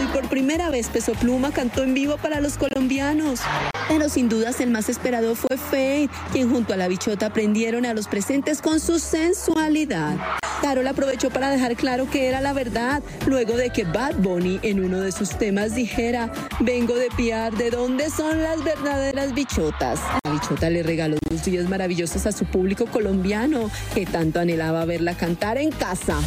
y 0.03 0.07
por 0.09 0.29
primera 0.29 0.71
vez 0.71 0.89
Peso 0.89 1.13
Pluma 1.13 1.51
cantó 1.53 1.83
en 1.83 1.95
vivo 1.95 2.17
para 2.17 2.41
los 2.41 2.57
colombianos. 2.57 3.41
Pero 3.89 4.09
sin 4.09 4.29
dudas 4.29 4.61
el 4.61 4.71
más 4.71 4.89
esperado 4.89 5.35
fue 5.35 5.57
Faye, 5.57 6.09
quien 6.33 6.51
junto 6.51 6.75
a 6.75 6.77
la 6.77 6.89
bichota 6.89 7.31
prendieron 7.33 7.87
a 7.87 7.95
los 7.95 8.07
presentes 8.07 8.61
con 8.61 8.81
su 8.81 8.99
sensualidad. 8.99 10.17
Carol 10.61 10.87
aprovechó 10.87 11.31
para 11.31 11.51
dejar 11.51 11.77
claro 11.77 12.11
que 12.11 12.29
era 12.29 12.41
la 12.41 12.53
verdad, 12.53 13.03
luego 13.27 13.57
de 13.57 13.71
que 13.71 13.85
Bad 13.85 14.17
Bunny 14.17 14.59
en 14.63 14.85
uno 14.85 15.01
de 15.01 15.13
sus 15.13 15.31
temas 15.31 15.75
dijera, 15.75 16.31
vengo 16.61 16.95
de 16.97 17.09
piar 17.17 17.57
de 17.57 17.71
dónde 17.71 18.11
son 18.11 18.43
las 18.43 18.63
verdaderas 18.63 19.33
bichotas. 19.35 20.01
La 20.25 20.33
bichota 20.33 20.69
le 20.69 20.83
regaló 20.83 21.17
dos 21.31 21.45
días 21.45 21.69
maravillosos 21.69 22.27
a 22.27 22.33
su 22.33 22.45
público 22.45 22.87
colombiano, 22.87 23.71
que 23.95 24.05
tanto 24.05 24.41
anhelaba 24.41 24.85
verla 24.85 25.15
cantar 25.15 25.59
en 25.59 25.71
casa. 25.71 26.19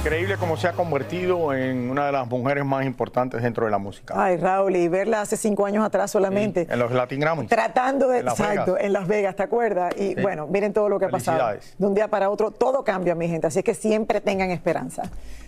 Increíble 0.00 0.38
cómo 0.38 0.56
se 0.56 0.66
ha 0.66 0.72
convertido 0.72 1.52
en 1.52 1.90
una 1.90 2.06
de 2.06 2.12
las 2.12 2.26
mujeres 2.26 2.64
más 2.64 2.86
importantes 2.86 3.42
dentro 3.42 3.66
de 3.66 3.70
la 3.70 3.76
música. 3.76 4.14
Ay, 4.16 4.38
Raúl, 4.38 4.74
y 4.74 4.88
verla 4.88 5.20
hace 5.20 5.36
cinco 5.36 5.66
años 5.66 5.84
atrás 5.84 6.10
solamente. 6.10 6.66
en 6.70 6.78
los 6.78 6.90
Latin 6.90 7.20
Grammys. 7.20 7.50
Tratando 7.50 8.08
de, 8.08 8.20
exacto, 8.20 8.78
en 8.78 8.94
Las 8.94 9.06
Vegas, 9.06 9.36
¿te 9.36 9.42
acuerdas? 9.42 9.94
Y 9.98 10.14
bueno, 10.18 10.46
miren 10.46 10.72
todo 10.72 10.88
lo 10.88 10.98
que 10.98 11.04
ha 11.04 11.10
pasado. 11.10 11.54
De 11.76 11.86
un 11.86 11.94
día 11.94 12.08
para 12.08 12.30
otro, 12.30 12.50
todo 12.50 12.82
cambia, 12.82 13.14
mi 13.14 13.28
gente. 13.28 13.48
Así 13.48 13.58
es 13.58 13.64
que 13.64 13.74
siempre 13.74 14.22
tengan 14.22 14.50
esperanza. 14.50 15.02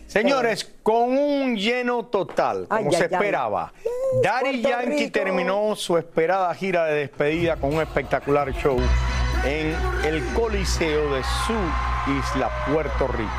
Señores, 0.07 0.71
con 0.83 1.17
un 1.17 1.57
lleno 1.57 2.05
total, 2.05 2.67
como 2.69 2.93
se 2.93 3.05
esperaba, 3.05 3.73
Daddy 4.23 4.61
Yankee 4.61 5.09
terminó 5.09 5.75
su 5.77 5.97
esperada 5.97 6.53
gira 6.55 6.85
de 6.85 6.97
despedida 6.97 7.57
con 7.57 7.75
un 7.75 7.81
espectacular 7.81 8.53
show 8.53 8.77
en 9.45 9.77
el 10.05 10.25
Coliseo 10.35 11.15
de 11.15 11.23
su 11.23 11.55
isla 12.19 12.51
Puerto 12.67 13.09
Rico. 13.09 13.31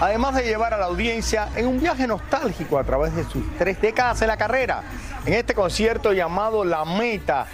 Además 0.00 0.34
de 0.34 0.44
llevar 0.44 0.72
a 0.72 0.78
la 0.78 0.86
audiencia 0.86 1.48
en 1.54 1.66
un 1.66 1.80
viaje 1.80 2.06
nostálgico 2.06 2.78
a 2.78 2.84
través 2.84 3.14
de 3.14 3.24
sus 3.24 3.42
tres 3.58 3.80
décadas 3.80 4.22
en 4.22 4.28
la 4.28 4.36
carrera, 4.36 4.82
en 5.26 5.34
este 5.34 5.54
concierto 5.54 6.12
llamado 6.12 6.64
La 6.64 6.84
Meta, 6.84 7.46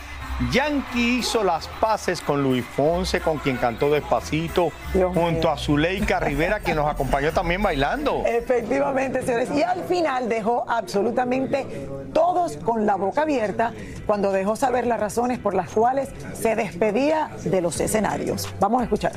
Yankee 0.52 1.18
hizo 1.18 1.42
las 1.42 1.66
paces 1.66 2.20
con 2.20 2.42
Luis 2.42 2.64
Fonse, 2.64 3.20
con 3.20 3.38
quien 3.38 3.56
cantó 3.56 3.90
despacito, 3.90 4.70
junto 5.14 5.50
a 5.50 5.56
Zuleika 5.56 6.20
Rivera, 6.20 6.60
quien 6.60 6.76
nos 6.76 6.90
acompañó 6.90 7.32
también 7.32 7.62
bailando. 7.62 8.22
Efectivamente, 8.26 9.22
señores. 9.22 9.50
Y 9.52 9.62
al 9.62 9.84
final 9.84 10.28
dejó 10.28 10.68
absolutamente 10.68 11.88
todos 12.12 12.58
con 12.58 12.84
la 12.84 12.96
boca 12.96 13.22
abierta 13.22 13.72
cuando 14.04 14.30
dejó 14.30 14.56
saber 14.56 14.86
las 14.86 15.00
razones 15.00 15.38
por 15.38 15.54
las 15.54 15.70
cuales 15.70 16.10
se 16.34 16.54
despedía 16.54 17.30
de 17.44 17.62
los 17.62 17.80
escenarios. 17.80 18.52
Vamos 18.60 18.82
a 18.82 18.84
escuchar. 18.84 19.12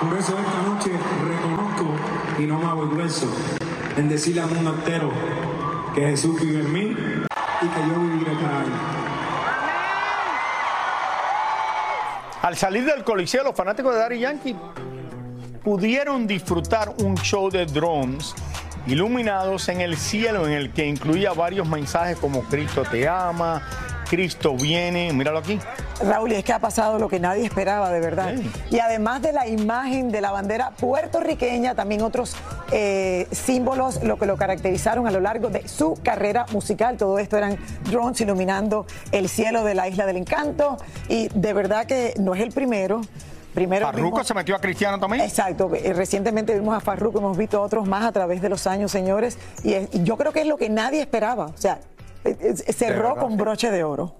Por 0.00 0.16
eso 0.16 0.38
esta 0.38 0.62
noche 0.62 0.90
reconozco 1.24 1.86
y 2.38 2.46
no 2.46 2.58
me 2.58 2.66
avergüenzo 2.66 3.26
en 3.96 4.08
decirle 4.08 4.42
al 4.42 4.50
mundo 4.50 4.74
entero 4.74 5.10
que 5.94 6.02
Jesús 6.02 6.40
vive 6.40 6.60
en 6.60 6.72
mí 6.72 6.96
y 7.62 7.66
que 7.66 7.80
yo 7.88 8.00
viviré 8.00 8.32
para 8.36 8.62
él. 8.62 8.93
Al 12.44 12.58
salir 12.58 12.84
del 12.84 13.04
Coliseo, 13.04 13.42
los 13.42 13.56
fanáticos 13.56 13.94
de 13.94 14.00
Daddy 14.00 14.18
Yankee 14.18 14.54
pudieron 15.62 16.26
disfrutar 16.26 16.92
un 17.02 17.16
show 17.16 17.48
de 17.48 17.64
drones 17.64 18.34
iluminados 18.86 19.70
en 19.70 19.80
el 19.80 19.96
cielo 19.96 20.46
en 20.46 20.52
el 20.52 20.70
que 20.70 20.84
incluía 20.84 21.32
varios 21.32 21.66
mensajes 21.66 22.18
como 22.18 22.42
Cristo 22.42 22.82
te 22.82 23.08
ama, 23.08 23.66
Cristo 24.10 24.54
viene, 24.56 25.10
míralo 25.14 25.38
aquí. 25.38 25.58
Raúl, 26.02 26.32
y 26.32 26.34
es 26.36 26.44
que 26.44 26.52
ha 26.52 26.58
pasado 26.58 26.98
lo 26.98 27.08
que 27.08 27.20
nadie 27.20 27.44
esperaba, 27.44 27.90
de 27.90 28.00
verdad. 28.00 28.34
Y 28.70 28.78
además 28.80 29.22
de 29.22 29.32
la 29.32 29.46
imagen 29.46 30.10
de 30.10 30.20
la 30.20 30.32
bandera 30.32 30.70
puertorriqueña, 30.70 31.74
también 31.74 32.02
otros 32.02 32.34
eh, 32.72 33.28
símbolos, 33.30 34.02
lo 34.02 34.18
que 34.18 34.26
lo 34.26 34.36
caracterizaron 34.36 35.06
a 35.06 35.10
lo 35.10 35.20
largo 35.20 35.50
de 35.50 35.68
su 35.68 35.98
carrera 36.02 36.46
musical. 36.52 36.96
Todo 36.96 37.18
esto 37.18 37.36
eran 37.36 37.58
drones 37.90 38.20
iluminando 38.20 38.86
el 39.12 39.28
cielo 39.28 39.62
de 39.64 39.74
la 39.74 39.88
Isla 39.88 40.06
del 40.06 40.16
Encanto. 40.16 40.78
Y 41.08 41.28
de 41.28 41.52
verdad 41.52 41.86
que 41.86 42.14
no 42.18 42.34
es 42.34 42.40
el 42.40 42.50
primero. 42.50 43.00
Primero 43.54 43.86
Farruko 43.86 44.16
vimos- 44.16 44.26
se 44.26 44.34
metió 44.34 44.56
a 44.56 44.58
Cristiano 44.58 44.98
también. 44.98 45.22
Exacto, 45.22 45.70
eh, 45.76 45.92
recientemente 45.92 46.54
vimos 46.58 46.76
a 46.76 46.80
Farruko, 46.80 47.18
hemos 47.20 47.36
visto 47.38 47.62
otros 47.62 47.86
más 47.86 48.04
a 48.04 48.10
través 48.10 48.42
de 48.42 48.48
los 48.48 48.66
años, 48.66 48.90
señores, 48.90 49.38
y 49.62 50.02
yo 50.02 50.16
creo 50.16 50.32
que 50.32 50.40
es 50.40 50.46
lo 50.48 50.56
que 50.56 50.68
nadie 50.68 51.00
esperaba, 51.00 51.46
o 51.46 51.56
sea, 51.56 51.78
eh, 52.24 52.54
cerró 52.76 53.10
verdad, 53.10 53.20
con 53.22 53.30
sí. 53.30 53.36
broche 53.36 53.70
de 53.70 53.84
oro. 53.84 54.16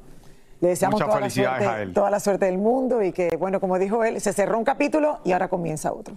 Le 0.64 0.71
deseamos 0.71 0.94
Muchas 0.94 1.09
toda 1.09 1.21
la, 1.21 1.26
felicidades 1.26 1.62
suerte, 1.62 1.78
a 1.78 1.83
él. 1.83 1.92
toda 1.92 2.11
la 2.11 2.21
suerte 2.21 2.47
del 2.47 2.56
mundo 2.56 3.02
y 3.02 3.12
que, 3.12 3.37
bueno, 3.38 3.61
como 3.61 3.78
dijo 3.78 4.02
él, 4.02 4.18
se 4.18 4.33
cerró 4.33 4.56
un 4.56 4.64
capítulo 4.64 5.21
y 5.23 5.33
ahora 5.33 5.49
comienza 5.49 5.92
otro. 5.92 6.16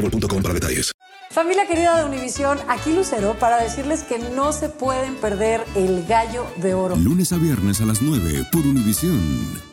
boostmobile.com 0.00 0.42
para 0.42 0.54
detalles. 0.54 0.92
Familia 1.30 1.64
querida 1.66 1.96
de 1.96 2.04
Univisión, 2.04 2.58
aquí 2.68 2.92
Lucero 2.92 3.36
para 3.38 3.62
decirles 3.62 4.02
que 4.02 4.18
no 4.18 4.52
se 4.52 4.68
pueden 4.68 5.14
perder 5.14 5.64
el 5.76 6.04
gallo 6.06 6.44
de 6.56 6.74
oro. 6.74 6.96
Lunes 6.96 7.32
a 7.32 7.36
viernes 7.36 7.80
a 7.80 7.84
las 7.84 8.02
9 8.02 8.46
por 8.50 8.62
Univisión. 8.62 9.70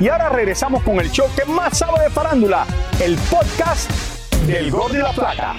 Y 0.00 0.08
ahora 0.08 0.28
regresamos 0.30 0.82
con 0.82 0.98
el 1.00 1.10
show 1.10 1.26
que 1.36 1.44
más 1.44 1.76
sabe 1.76 2.04
de 2.04 2.10
farándula, 2.10 2.66
el 3.00 3.16
podcast 3.30 3.90
del 4.46 4.70
Gol 4.70 4.92
de 4.92 4.98
la 5.00 5.12
Plata. 5.12 5.56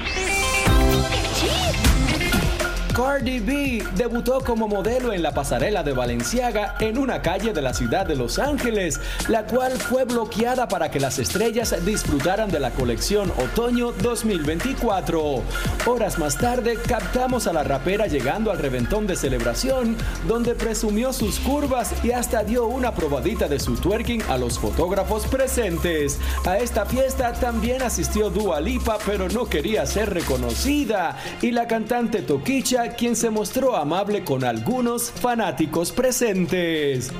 Cardi 2.95 3.39
B 3.39 3.83
debutó 3.95 4.41
como 4.41 4.67
modelo 4.67 5.13
en 5.13 5.21
la 5.21 5.33
pasarela 5.33 5.83
de 5.83 5.93
Valenciaga 5.93 6.75
en 6.79 6.97
una 6.97 7.21
calle 7.21 7.53
de 7.53 7.61
la 7.61 7.73
ciudad 7.73 8.05
de 8.05 8.15
Los 8.15 8.39
Ángeles, 8.39 8.99
la 9.27 9.45
cual 9.45 9.73
fue 9.73 10.03
bloqueada 10.05 10.67
para 10.67 10.91
que 10.91 10.99
las 10.99 11.19
estrellas 11.19 11.73
disfrutaran 11.85 12.49
de 12.49 12.59
la 12.59 12.71
colección 12.71 13.31
Otoño 13.37 13.91
2024. 13.91 15.43
Horas 15.85 16.19
más 16.19 16.37
tarde 16.37 16.77
captamos 16.87 17.47
a 17.47 17.53
la 17.53 17.63
rapera 17.63 18.07
llegando 18.07 18.51
al 18.51 18.57
reventón 18.57 19.07
de 19.07 19.15
celebración, 19.15 19.95
donde 20.27 20.55
presumió 20.55 21.13
sus 21.13 21.39
curvas 21.39 21.93
y 22.03 22.11
hasta 22.11 22.43
dio 22.43 22.67
una 22.67 22.93
probadita 22.93 23.47
de 23.47 23.59
su 23.59 23.75
twerking 23.75 24.23
a 24.23 24.37
los 24.37 24.59
fotógrafos 24.59 25.25
presentes. 25.27 26.19
A 26.45 26.57
esta 26.57 26.85
fiesta 26.85 27.33
también 27.33 27.81
asistió 27.81 28.29
Dua 28.29 28.59
Lipa, 28.59 28.97
pero 29.05 29.29
no 29.29 29.45
quería 29.45 29.85
ser 29.85 30.13
reconocida, 30.13 31.17
y 31.41 31.51
la 31.51 31.67
cantante 31.67 32.21
Toquicha, 32.21 32.78
quien 32.87 33.15
se 33.15 33.29
mostró 33.29 33.75
amable 33.75 34.23
con 34.23 34.43
algunos 34.43 35.11
fanáticos 35.11 35.91
presentes. 35.91 37.11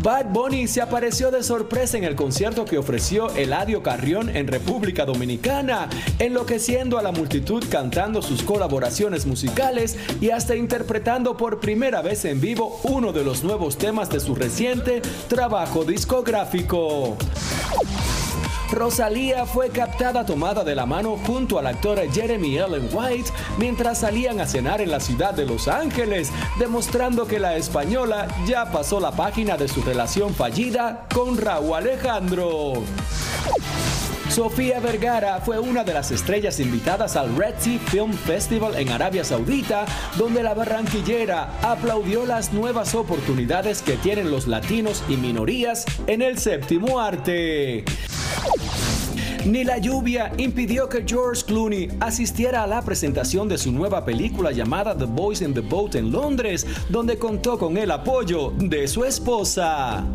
Bad 0.00 0.26
Bunny 0.26 0.68
se 0.68 0.80
apareció 0.80 1.32
de 1.32 1.42
sorpresa 1.42 1.98
en 1.98 2.04
el 2.04 2.14
concierto 2.14 2.64
que 2.64 2.78
ofreció 2.78 3.34
Eladio 3.34 3.82
Carrión 3.82 4.34
en 4.34 4.46
República 4.46 5.04
Dominicana, 5.04 5.88
enloqueciendo 6.20 6.98
a 6.98 7.02
la 7.02 7.10
multitud 7.10 7.64
cantando 7.68 8.22
sus 8.22 8.44
colaboraciones 8.44 9.26
musicales 9.26 9.98
y 10.20 10.30
hasta 10.30 10.54
interpretando 10.54 11.36
por 11.36 11.58
primera 11.58 12.00
vez 12.00 12.24
en 12.24 12.40
vivo 12.40 12.80
uno 12.84 13.12
de 13.12 13.24
los 13.24 13.42
nuevos 13.42 13.76
temas 13.76 14.08
de 14.08 14.20
su 14.20 14.36
reciente 14.36 15.02
trabajo 15.28 15.84
discográfico. 15.84 17.16
Rosalía 18.70 19.46
fue 19.46 19.70
captada 19.70 20.26
tomada 20.26 20.62
de 20.62 20.74
la 20.74 20.86
mano 20.86 21.16
junto 21.26 21.58
al 21.58 21.66
actor 21.66 22.00
Jeremy 22.12 22.58
Allen 22.58 22.88
White 22.92 23.30
mientras 23.58 24.00
salían 24.00 24.40
a 24.40 24.46
cenar 24.46 24.80
en 24.80 24.90
la 24.90 25.00
ciudad 25.00 25.32
de 25.34 25.46
Los 25.46 25.68
Ángeles, 25.68 26.30
demostrando 26.58 27.26
que 27.26 27.38
la 27.38 27.56
española 27.56 28.28
ya 28.46 28.70
pasó 28.70 29.00
la 29.00 29.12
página 29.12 29.56
de 29.56 29.68
su 29.68 29.82
relación 29.82 30.34
fallida 30.34 31.06
con 31.12 31.38
Raúl 31.38 31.76
Alejandro. 31.76 32.74
Sofía 34.38 34.78
Vergara 34.78 35.40
fue 35.40 35.58
una 35.58 35.82
de 35.82 35.92
las 35.92 36.12
estrellas 36.12 36.60
invitadas 36.60 37.16
al 37.16 37.34
Red 37.34 37.54
Sea 37.58 37.80
Film 37.80 38.12
Festival 38.12 38.76
en 38.76 38.88
Arabia 38.90 39.24
Saudita, 39.24 39.84
donde 40.16 40.44
la 40.44 40.54
barranquillera 40.54 41.58
aplaudió 41.60 42.24
las 42.24 42.52
nuevas 42.52 42.94
oportunidades 42.94 43.82
que 43.82 43.96
tienen 43.96 44.30
los 44.30 44.46
latinos 44.46 45.02
y 45.08 45.16
minorías 45.16 45.86
en 46.06 46.22
el 46.22 46.38
séptimo 46.38 47.00
arte. 47.00 47.84
Ni 49.44 49.64
la 49.64 49.78
lluvia 49.78 50.30
impidió 50.36 50.88
que 50.88 51.02
George 51.04 51.42
Clooney 51.44 51.88
asistiera 51.98 52.62
a 52.62 52.68
la 52.68 52.82
presentación 52.82 53.48
de 53.48 53.58
su 53.58 53.72
nueva 53.72 54.04
película 54.04 54.52
llamada 54.52 54.96
The 54.96 55.06
Boys 55.06 55.42
in 55.42 55.52
the 55.52 55.62
Boat 55.62 55.96
en 55.96 56.12
Londres, 56.12 56.64
donde 56.88 57.18
contó 57.18 57.58
con 57.58 57.76
el 57.76 57.90
apoyo 57.90 58.52
de 58.56 58.86
su 58.86 59.04
esposa. 59.04 60.06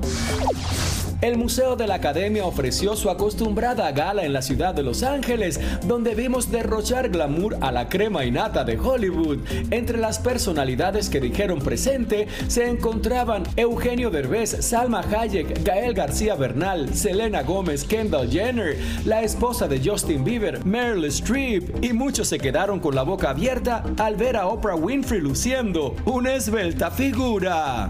El 1.23 1.37
Museo 1.37 1.77
de 1.77 1.87
la 1.87 1.95
Academia 1.95 2.45
ofreció 2.45 2.97
su 2.97 3.09
acostumbrada 3.09 3.89
gala 3.93 4.25
en 4.25 4.33
la 4.33 4.41
ciudad 4.41 4.75
de 4.75 4.83
Los 4.83 5.03
Ángeles, 5.03 5.57
donde 5.85 6.15
vimos 6.15 6.51
derrochar 6.51 7.07
glamour 7.07 7.55
a 7.61 7.71
la 7.71 7.87
crema 7.87 8.25
y 8.25 8.31
nata 8.31 8.65
de 8.65 8.77
Hollywood. 8.77 9.37
Entre 9.71 9.97
las 9.97 10.19
personalidades 10.19 11.09
que 11.09 11.21
dijeron 11.21 11.59
presente 11.59 12.27
se 12.47 12.67
encontraban 12.67 13.43
Eugenio 13.55 14.09
Derbez, 14.09 14.65
Salma 14.65 14.99
Hayek, 14.99 15.63
Gael 15.63 15.93
García 15.93 16.35
Bernal, 16.35 16.93
Selena 16.93 17.41
Gómez, 17.41 17.85
Kendall 17.85 18.29
Jenner, 18.29 18.77
la 19.05 19.21
esposa 19.21 19.69
de 19.69 19.79
Justin 19.79 20.25
Bieber, 20.25 20.65
Meryl 20.65 21.05
Streep, 21.05 21.81
y 21.81 21.93
muchos 21.93 22.27
se 22.27 22.37
quedaron 22.37 22.81
con 22.81 22.95
la 22.95 23.03
boca 23.03 23.29
abierta 23.29 23.85
al 23.97 24.17
ver 24.17 24.35
a 24.35 24.47
Oprah 24.47 24.75
Winfrey 24.75 25.21
luciendo 25.21 25.95
una 26.03 26.33
esbelta 26.33 26.91
figura. 26.91 27.89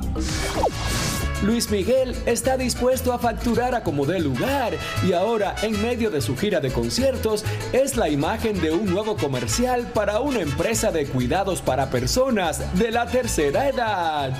Luis 1.43 1.69
Miguel 1.69 2.15
está 2.25 2.55
dispuesto 2.55 3.11
a 3.11 3.19
facturar 3.19 3.75
a 3.75 3.83
como 3.83 4.05
dé 4.05 4.19
lugar 4.19 4.77
y 5.05 5.11
ahora 5.11 5.55
en 5.61 5.79
medio 5.81 6.09
de 6.09 6.21
su 6.21 6.37
gira 6.37 6.61
de 6.61 6.71
conciertos 6.71 7.43
es 7.73 7.97
la 7.97 8.07
imagen 8.07 8.61
de 8.61 8.71
un 8.71 8.85
nuevo 8.85 9.17
comercial 9.17 9.91
para 9.93 10.21
una 10.21 10.39
empresa 10.39 10.91
de 10.91 11.05
cuidados 11.05 11.61
para 11.61 11.89
personas 11.89 12.73
de 12.79 12.91
la 12.91 13.07
tercera 13.07 13.67
edad. 13.67 14.31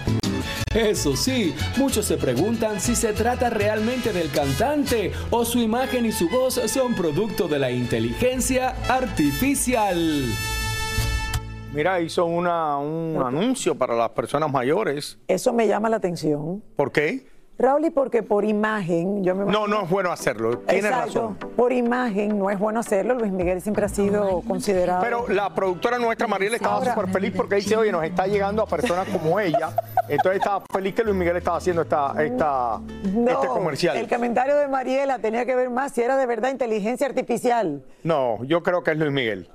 Eso 0.74 1.18
sí, 1.18 1.54
muchos 1.76 2.06
se 2.06 2.16
preguntan 2.16 2.80
si 2.80 2.96
se 2.96 3.12
trata 3.12 3.50
realmente 3.50 4.14
del 4.14 4.32
cantante 4.32 5.12
o 5.30 5.44
su 5.44 5.60
imagen 5.60 6.06
y 6.06 6.14
su 6.14 6.30
voz 6.30 6.60
son 6.68 6.96
producto 6.96 7.50
de 7.50 7.60
la 7.60 7.70
inteligencia 7.70 8.70
artificial. 8.88 10.26
Mira, 11.74 12.00
hizo 12.00 12.26
una, 12.26 12.78
un 12.78 13.20
anuncio 13.26 13.76
para 13.76 13.96
las 13.96 14.10
personas 14.10 14.52
mayores. 14.52 15.18
Eso 15.28 15.52
me 15.54 15.68
llama 15.68 15.90
la 15.90 15.98
atención. 15.98 16.64
¿Por 16.76 16.92
qué? 16.92 17.26
Raúl, 17.58 17.86
y 17.86 17.90
porque 17.90 18.22
por 18.24 18.46
imagen, 18.46 19.24
yo 19.24 19.36
me 19.36 19.52
No, 19.52 19.68
no 19.68 19.84
es 19.84 19.90
bueno 19.90 20.12
hacerlo. 20.12 20.60
Tienes 20.60 20.86
Exacto. 20.86 21.06
razón. 21.06 21.38
Por 21.56 21.72
imagen 21.72 22.38
no 22.38 22.50
es 22.52 22.60
bueno 22.60 22.80
hacerlo. 22.80 23.16
Luis 23.16 23.32
Miguel 23.32 23.62
siempre 23.62 23.86
ha 23.86 23.90
sido 23.90 24.42
considerado. 24.42 25.02
Pero 25.02 25.28
la 25.30 25.54
productora 25.54 25.98
nuestra, 25.98 26.28
Mariela, 26.28 26.58
estaba 26.58 26.84
súper 26.84 27.10
feliz 27.10 27.34
porque 27.36 27.56
dice, 27.56 27.76
oye, 27.76 27.92
nos 27.92 28.04
está 28.04 28.28
llegando 28.28 28.62
a 28.62 28.68
personas 28.68 29.08
como 29.08 29.40
ella. 29.40 29.70
Entonces 30.10 30.42
estaba 30.42 30.64
feliz 30.72 30.94
que 30.94 31.04
Luis 31.04 31.16
Miguel 31.16 31.38
estaba 31.38 31.58
haciendo 31.58 31.84
esta, 31.84 32.14
esta, 32.24 32.82
no, 33.14 33.32
este 33.32 33.48
comercial. 33.48 33.98
el 33.98 34.10
comentario 34.10 34.56
de 34.58 34.68
Mariela 34.68 35.20
tenía 35.20 35.46
que 35.46 35.56
ver 35.56 35.70
más 35.70 35.92
si 35.94 36.02
era 36.02 36.18
de 36.18 36.26
verdad 36.26 36.52
inteligencia 36.52 37.08
artificial. 37.08 37.84
No, 38.04 38.44
yo 38.44 38.62
creo 38.62 38.84
que 38.84 38.92
es 38.92 38.98
Luis 38.98 39.12
Miguel. 39.12 39.48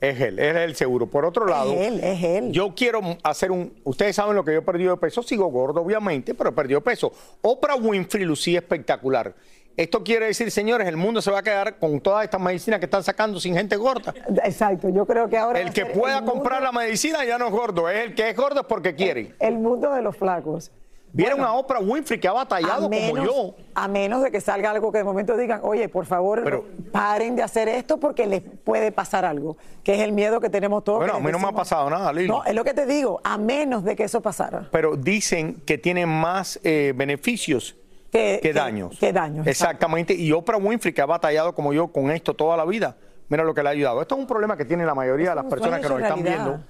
Es 0.00 0.20
él, 0.20 0.38
es 0.38 0.54
él 0.56 0.76
seguro. 0.76 1.06
Por 1.08 1.24
otro 1.24 1.44
lado, 1.46 1.72
él, 1.72 1.98
es 2.02 2.22
él. 2.22 2.52
yo 2.52 2.72
quiero 2.74 3.00
hacer 3.24 3.50
un. 3.50 3.72
Ustedes 3.82 4.14
saben 4.14 4.36
lo 4.36 4.44
que 4.44 4.52
yo 4.52 4.58
he 4.58 4.62
perdido 4.62 4.92
de 4.92 4.96
peso. 5.00 5.22
Sigo 5.24 5.46
gordo, 5.48 5.80
obviamente, 5.82 6.34
pero 6.34 6.50
he 6.50 6.52
perdido 6.52 6.80
peso. 6.80 7.12
Oprah 7.42 7.74
Winfrey 7.74 8.24
lucía 8.24 8.60
espectacular. 8.60 9.34
Esto 9.76 10.02
quiere 10.02 10.26
decir, 10.26 10.50
señores, 10.50 10.88
el 10.88 10.96
mundo 10.96 11.22
se 11.22 11.30
va 11.30 11.38
a 11.38 11.42
quedar 11.42 11.78
con 11.78 12.00
todas 12.00 12.24
estas 12.24 12.40
medicinas 12.40 12.80
que 12.80 12.86
están 12.86 13.02
sacando 13.04 13.38
sin 13.40 13.54
gente 13.54 13.76
gorda. 13.76 14.12
Exacto, 14.44 14.88
yo 14.88 15.04
creo 15.06 15.28
que 15.28 15.36
ahora. 15.36 15.60
El 15.60 15.72
que 15.72 15.86
pueda 15.86 16.18
el 16.18 16.24
mundo- 16.24 16.32
comprar 16.32 16.62
la 16.62 16.72
medicina 16.72 17.24
ya 17.24 17.38
no 17.38 17.46
es 17.46 17.52
gordo. 17.52 17.88
Es 17.88 18.06
el 18.06 18.14
que 18.14 18.30
es 18.30 18.36
gordo 18.36 18.60
es 18.60 18.66
porque 18.66 18.94
quiere. 18.94 19.34
El 19.40 19.58
mundo 19.58 19.92
de 19.94 20.02
los 20.02 20.16
flacos. 20.16 20.70
Vieron 21.12 21.40
a 21.40 21.54
Oprah 21.54 21.80
Winfrey 21.80 22.20
que 22.20 22.28
ha 22.28 22.32
batallado 22.32 22.88
menos, 22.88 23.10
como 23.10 23.24
yo. 23.24 23.54
A 23.74 23.88
menos 23.88 24.22
de 24.22 24.30
que 24.30 24.40
salga 24.40 24.70
algo 24.70 24.92
que 24.92 24.98
de 24.98 25.04
momento 25.04 25.36
digan, 25.36 25.60
oye, 25.62 25.88
por 25.88 26.04
favor, 26.06 26.42
Pero- 26.44 26.64
paren 26.92 27.34
de 27.34 27.42
hacer 27.42 27.66
esto 27.68 27.98
porque 27.98 28.26
les 28.26 28.42
puede 28.42 28.92
pasar 28.92 29.24
algo, 29.24 29.56
que 29.82 29.94
es 29.94 30.00
el 30.00 30.12
miedo 30.12 30.38
que 30.40 30.50
tenemos 30.50 30.84
todos. 30.84 30.98
Bueno, 30.98 31.14
a 31.14 31.20
mí 31.20 31.32
no 31.32 31.38
me 31.38 31.48
ha 31.48 31.52
pasado 31.52 31.88
nada, 31.88 32.12
Lili. 32.12 32.28
No, 32.28 32.44
es 32.44 32.54
lo 32.54 32.62
que 32.62 32.74
te 32.74 32.84
digo, 32.86 33.20
a 33.24 33.38
menos 33.38 33.84
de 33.84 33.96
que 33.96 34.04
eso 34.04 34.20
pasara. 34.20 34.68
Pero 34.70 34.96
dicen 34.96 35.62
que 35.66 35.78
tiene 35.78 36.04
más 36.06 36.60
eh, 36.62 36.92
beneficios 36.94 37.74
Que- 38.12 38.38
que 38.42 38.48
que- 38.48 38.52
daños. 38.52 38.98
que 38.98 39.12
daños, 39.12 39.46
Exactamente. 39.46 40.14
Y 40.14 40.30
Oprah 40.32 40.58
Winfrey, 40.58 40.92
que 40.92 41.00
ha 41.00 41.06
batallado 41.06 41.54
como 41.54 41.72
yo 41.72 41.88
con 41.88 42.10
esto 42.10 42.34
toda 42.34 42.56
la 42.56 42.64
vida, 42.66 42.96
mira 43.28 43.44
lo 43.44 43.54
que 43.54 43.62
le 43.62 43.70
ha 43.70 43.72
ayudado. 43.72 44.02
Esto 44.02 44.14
es 44.14 44.20
un 44.20 44.26
problema 44.26 44.56
que 44.56 44.64
tiene 44.66 44.84
la 44.84 44.94
mayoría 44.94 45.30
de 45.30 45.36
las 45.36 45.44
personas 45.46 45.80
que 45.80 45.88
nos 45.88 46.00
están 46.02 46.22
viendo. 46.22 46.60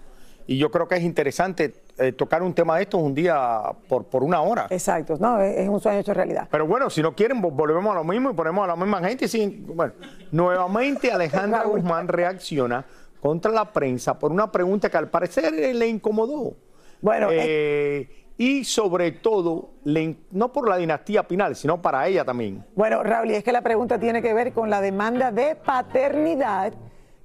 Y 0.46 0.56
yo 0.58 0.70
creo 0.70 0.88
que 0.88 0.94
es 0.96 1.02
interesante 1.02 1.74
eh, 1.98 2.12
tocar 2.12 2.42
un 2.42 2.54
tema 2.54 2.76
de 2.76 2.82
estos 2.82 3.00
un 3.00 3.14
día 3.14 3.60
por, 3.88 4.04
por 4.04 4.22
una 4.22 4.40
hora. 4.40 4.66
Exacto, 4.70 5.16
no, 5.18 5.40
es, 5.40 5.56
es 5.58 5.68
un 5.68 5.80
sueño 5.80 5.98
hecho 5.98 6.14
realidad. 6.14 6.48
Pero 6.50 6.66
bueno, 6.66 6.88
si 6.90 7.02
no 7.02 7.14
quieren, 7.14 7.42
vo- 7.42 7.50
volvemos 7.52 7.90
a 7.92 7.94
lo 7.98 8.04
mismo 8.04 8.30
y 8.30 8.34
ponemos 8.34 8.64
a 8.64 8.68
la 8.68 8.76
misma 8.76 9.00
gente. 9.00 9.26
y 9.36 9.46
bueno, 9.66 9.92
nuevamente 10.32 11.10
Alejandra 11.12 11.64
Guzmán 11.64 12.08
reacciona 12.08 12.84
contra 13.20 13.50
la 13.50 13.72
prensa 13.72 14.18
por 14.18 14.30
una 14.30 14.50
pregunta 14.52 14.88
que 14.88 14.96
al 14.96 15.08
parecer 15.08 15.52
le 15.52 15.86
incomodó. 15.88 16.54
Bueno, 17.00 17.28
Eh, 17.32 18.26
y 18.40 18.62
sobre 18.64 19.10
todo, 19.10 19.70
le 19.82 20.16
no 20.30 20.52
por 20.52 20.68
la 20.68 20.76
dinastía 20.76 21.24
Pinal, 21.26 21.56
sino 21.56 21.82
para 21.82 22.06
ella 22.06 22.24
también. 22.24 22.64
Bueno, 22.76 23.02
Raúl, 23.02 23.32
y 23.32 23.34
es 23.34 23.42
que 23.42 23.50
la 23.50 23.62
pregunta 23.62 23.98
tiene 23.98 24.22
que 24.22 24.32
ver 24.32 24.52
con 24.52 24.70
la 24.70 24.80
demanda 24.80 25.32
de 25.32 25.56
paternidad 25.56 26.72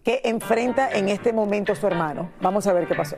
que 0.04 0.22
enfrenta 0.24 0.90
en 0.92 1.10
este 1.10 1.32
momento 1.32 1.76
su 1.76 1.86
hermano. 1.86 2.32
Vamos 2.42 2.66
a 2.66 2.74
ver 2.74 2.88
qué 2.88 2.96
pasó. 2.96 3.16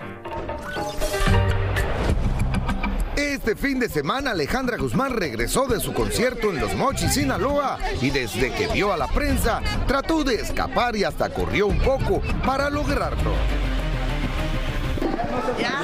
Este 3.45 3.57
fin 3.57 3.77
de 3.79 3.87
semana 3.87 4.31
Alejandra 4.31 4.75
Guzmán 4.75 5.13
regresó 5.13 5.67
de 5.67 5.79
su 5.79 5.93
concierto 5.93 6.49
en 6.49 6.59
Los 6.59 6.73
Mochis, 6.73 7.13
Sinaloa, 7.13 7.77
y 8.01 8.09
desde 8.09 8.51
que 8.51 8.65
vio 8.69 8.91
a 8.91 8.97
la 8.97 9.05
prensa 9.05 9.61
trató 9.85 10.23
de 10.23 10.33
escapar 10.33 10.95
y 10.95 11.03
hasta 11.03 11.29
corrió 11.29 11.67
un 11.67 11.77
poco 11.77 12.23
para 12.43 12.71
lograrlo. 12.71 13.33
¿Ya? 15.61 15.79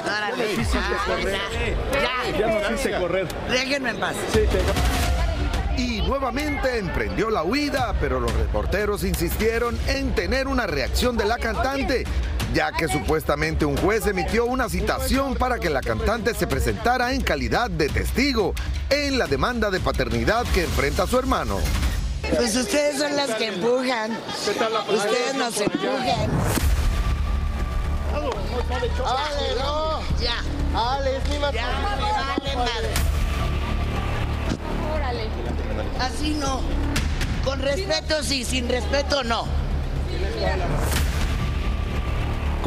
Órale. 0.00 0.44
Ah, 0.72 2.22
ya. 2.32 2.38
Ya. 2.38 2.46
no 2.46 2.68
quise 2.74 2.98
correr. 2.98 3.28
Déjenme 3.50 3.90
en 3.90 4.00
paz. 4.00 4.16
Y 5.76 6.00
nuevamente 6.00 6.78
emprendió 6.78 7.28
la 7.28 7.42
huida, 7.42 7.96
pero 8.00 8.18
los 8.18 8.32
reporteros 8.32 9.04
insistieron 9.04 9.78
en 9.88 10.14
tener 10.14 10.48
una 10.48 10.66
reacción 10.66 11.18
de 11.18 11.26
la 11.26 11.36
cantante, 11.36 12.04
ya 12.58 12.72
que 12.72 12.88
supuestamente 12.88 13.64
un 13.64 13.76
juez 13.76 14.04
emitió 14.08 14.44
una 14.44 14.68
citación 14.68 15.36
para 15.36 15.60
que 15.60 15.70
la 15.70 15.80
cantante 15.80 16.34
se 16.34 16.48
presentara 16.48 17.12
en 17.12 17.20
calidad 17.20 17.70
de 17.70 17.88
testigo 17.88 18.52
en 18.90 19.16
la 19.16 19.28
demanda 19.28 19.70
de 19.70 19.78
paternidad 19.78 20.44
que 20.52 20.64
enfrenta 20.64 21.06
su 21.06 21.20
hermano. 21.20 21.60
Pues 22.34 22.56
ustedes 22.56 22.98
son 22.98 23.14
las 23.14 23.30
que 23.36 23.46
empujan. 23.46 24.10
Ustedes 24.92 25.36
nos 25.36 25.60
empujan. 25.60 26.30
Ale, 29.06 29.54
no. 29.60 30.00
Ya. 30.20 30.42
Ale, 30.74 31.16
es 31.16 31.28
mi 31.28 31.36
Ya, 31.54 31.78
me 31.78 32.12
vale 32.12 32.56
madre. 32.56 32.88
Órale. 34.96 35.28
Así 36.00 36.34
no. 36.34 36.60
Con 37.44 37.60
respeto 37.62 38.20
sí, 38.24 38.44
sin 38.44 38.68
respeto 38.68 39.22
no. 39.22 39.46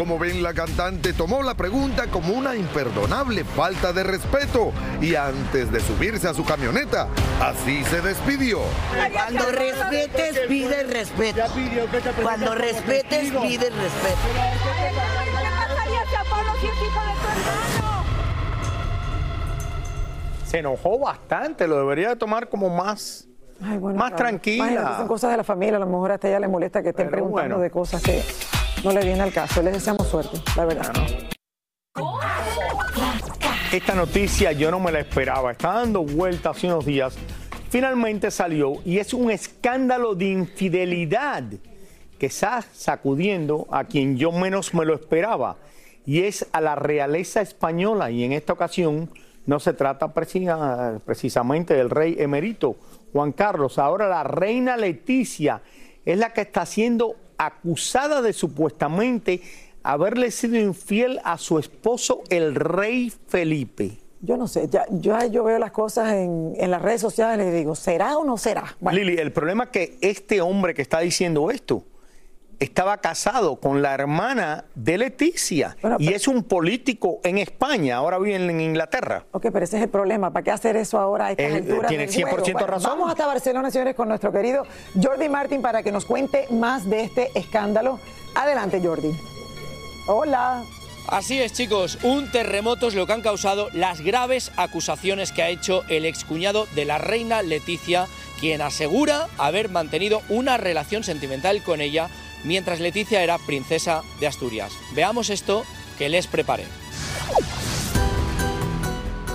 Como 0.01 0.17
ven, 0.17 0.41
la 0.41 0.51
cantante 0.51 1.13
tomó 1.13 1.43
la 1.43 1.53
pregunta 1.53 2.07
como 2.07 2.33
una 2.33 2.55
imperdonable 2.55 3.43
falta 3.43 3.93
de 3.93 4.01
respeto 4.01 4.71
y 4.99 5.13
antes 5.13 5.71
de 5.71 5.79
subirse 5.79 6.27
a 6.27 6.33
su 6.33 6.43
camioneta, 6.43 7.07
así 7.39 7.83
se 7.83 8.01
despidió. 8.01 8.61
Cuando 9.13 9.51
respetes, 9.51 10.39
pide 10.47 10.81
respeto. 10.85 11.43
Cuando 12.23 12.55
respetes, 12.55 13.31
pide 13.31 13.69
respeto. 13.69 14.17
Se 20.47 20.57
enojó 20.57 20.97
bastante, 20.97 21.67
lo 21.67 21.77
debería 21.77 22.09
de 22.09 22.15
tomar 22.15 22.49
como 22.49 22.75
más, 22.75 23.27
Ay, 23.63 23.77
bueno, 23.77 23.99
más 23.99 24.09
imagínate, 24.09 24.15
tranquila. 24.17 24.97
Son 24.97 25.07
cosas 25.07 25.29
de 25.29 25.37
la 25.37 25.43
familia, 25.43 25.75
a 25.75 25.79
lo 25.79 25.85
mejor 25.85 26.13
hasta 26.13 26.27
ella 26.27 26.39
le 26.39 26.47
molesta 26.47 26.81
que 26.81 26.89
estén 26.89 27.05
Pero 27.05 27.17
preguntando 27.17 27.57
bueno. 27.57 27.63
de 27.63 27.69
cosas 27.69 28.01
que 28.01 28.23
no 28.83 28.91
le 28.91 29.01
vienen 29.01 29.21
al 29.21 29.31
caso. 29.33 29.61
Les 29.61 29.73
deseamos 29.73 30.07
suerte, 30.07 30.37
la 30.55 30.65
verdad. 30.65 30.93
Esta 33.71 33.95
noticia 33.95 34.51
yo 34.51 34.69
no 34.69 34.79
me 34.79 34.91
la 34.91 34.99
esperaba, 34.99 35.51
está 35.51 35.73
dando 35.73 36.03
vuelta 36.03 36.49
hace 36.49 36.67
unos 36.67 36.85
días. 36.85 37.15
Finalmente 37.69 38.29
salió 38.31 38.73
y 38.83 38.97
es 38.97 39.13
un 39.13 39.31
escándalo 39.31 40.13
de 40.13 40.25
infidelidad 40.25 41.43
que 42.19 42.25
está 42.25 42.61
sacudiendo 42.73 43.67
a 43.71 43.85
quien 43.85 44.17
yo 44.17 44.31
menos 44.33 44.73
me 44.73 44.83
lo 44.85 44.93
esperaba 44.93 45.55
y 46.05 46.23
es 46.23 46.45
a 46.51 46.59
la 46.59 46.75
realeza 46.75 47.39
española 47.41 48.11
y 48.11 48.25
en 48.25 48.33
esta 48.33 48.51
ocasión 48.53 49.09
no 49.45 49.59
se 49.61 49.73
trata 49.73 50.13
precisa- 50.13 50.99
precisamente 51.05 51.73
del 51.73 51.89
rey 51.89 52.15
emérito 52.19 52.75
Juan 53.13 53.31
Carlos, 53.31 53.79
ahora 53.79 54.07
la 54.09 54.23
reina 54.23 54.75
Leticia 54.77 55.61
es 56.05 56.17
la 56.17 56.33
que 56.33 56.41
está 56.41 56.65
siendo 56.65 57.15
acusada 57.45 58.21
de 58.21 58.33
supuestamente 58.33 59.41
haberle 59.83 60.31
sido 60.31 60.57
infiel 60.57 61.19
a 61.23 61.37
su 61.37 61.57
esposo 61.57 62.21
el 62.29 62.55
rey 62.55 63.11
Felipe. 63.27 63.97
Yo 64.21 64.37
no 64.37 64.47
sé, 64.47 64.67
ya, 64.69 64.85
yo, 64.91 65.17
yo 65.31 65.43
veo 65.43 65.57
las 65.57 65.71
cosas 65.71 66.13
en, 66.13 66.53
en 66.55 66.69
las 66.69 66.81
redes 66.81 67.01
sociales 67.01 67.47
y 67.47 67.57
digo, 67.57 67.73
¿será 67.73 68.17
o 68.17 68.23
no 68.23 68.37
será? 68.37 68.75
Bueno, 68.79 68.99
Lili, 68.99 69.17
el 69.17 69.31
problema 69.31 69.63
es 69.65 69.69
que 69.71 69.97
este 70.01 70.41
hombre 70.41 70.75
que 70.75 70.83
está 70.83 70.99
diciendo 70.99 71.49
esto 71.49 71.83
estaba 72.61 72.97
casado 72.99 73.55
con 73.55 73.81
la 73.81 73.95
hermana 73.95 74.65
de 74.75 74.99
Leticia 74.99 75.75
y 75.97 76.13
es 76.13 76.27
un 76.27 76.43
político 76.43 77.19
en 77.23 77.39
España, 77.39 77.95
ahora 77.95 78.19
vive 78.19 78.35
en 78.35 78.61
Inglaterra. 78.61 79.25
Ok, 79.31 79.47
pero 79.51 79.65
ese 79.65 79.77
es 79.77 79.83
el 79.83 79.89
problema. 79.89 80.31
¿Para 80.31 80.43
qué 80.43 80.51
hacer 80.51 80.75
eso 80.77 80.99
ahora 80.99 81.25
a 81.25 81.31
estas 81.31 81.51
Eh, 81.51 81.55
alturas 81.55 81.89
tiene 81.89 82.05
del 82.05 82.15
100% 82.15 82.29
juego? 82.29 82.53
Bueno, 82.53 82.67
razón. 82.67 82.91
Vamos 82.91 83.09
hasta 83.09 83.25
Barcelona, 83.25 83.71
señores, 83.71 83.95
con 83.95 84.07
nuestro 84.07 84.31
querido 84.31 84.63
Jordi 85.01 85.27
Martín 85.27 85.63
para 85.63 85.81
que 85.81 85.91
nos 85.91 86.05
cuente 86.05 86.45
más 86.51 86.87
de 86.87 87.03
este 87.03 87.31
escándalo. 87.33 87.99
Adelante, 88.35 88.79
Jordi. 88.79 89.11
Hola. 90.05 90.63
Así 91.07 91.41
es, 91.41 91.53
chicos, 91.53 91.97
un 92.03 92.29
terremoto 92.31 92.87
es 92.87 92.93
lo 92.93 93.07
que 93.07 93.13
han 93.13 93.21
causado 93.21 93.69
las 93.73 94.01
graves 94.01 94.51
acusaciones 94.55 95.31
que 95.31 95.41
ha 95.41 95.49
hecho 95.49 95.81
el 95.89 96.05
excuñado 96.05 96.67
de 96.75 96.85
la 96.85 96.99
reina 96.99 97.41
Leticia, 97.41 98.05
quien 98.39 98.61
asegura 98.61 99.27
haber 99.39 99.69
mantenido 99.69 100.21
una 100.29 100.57
relación 100.57 101.03
sentimental 101.03 101.63
con 101.63 101.81
ella 101.81 102.07
mientras 102.43 102.79
Leticia 102.79 103.23
era 103.23 103.37
princesa 103.37 104.03
de 104.19 104.27
Asturias. 104.27 104.73
Veamos 104.93 105.29
esto 105.29 105.65
que 105.97 106.09
les 106.09 106.27
preparé. 106.27 106.65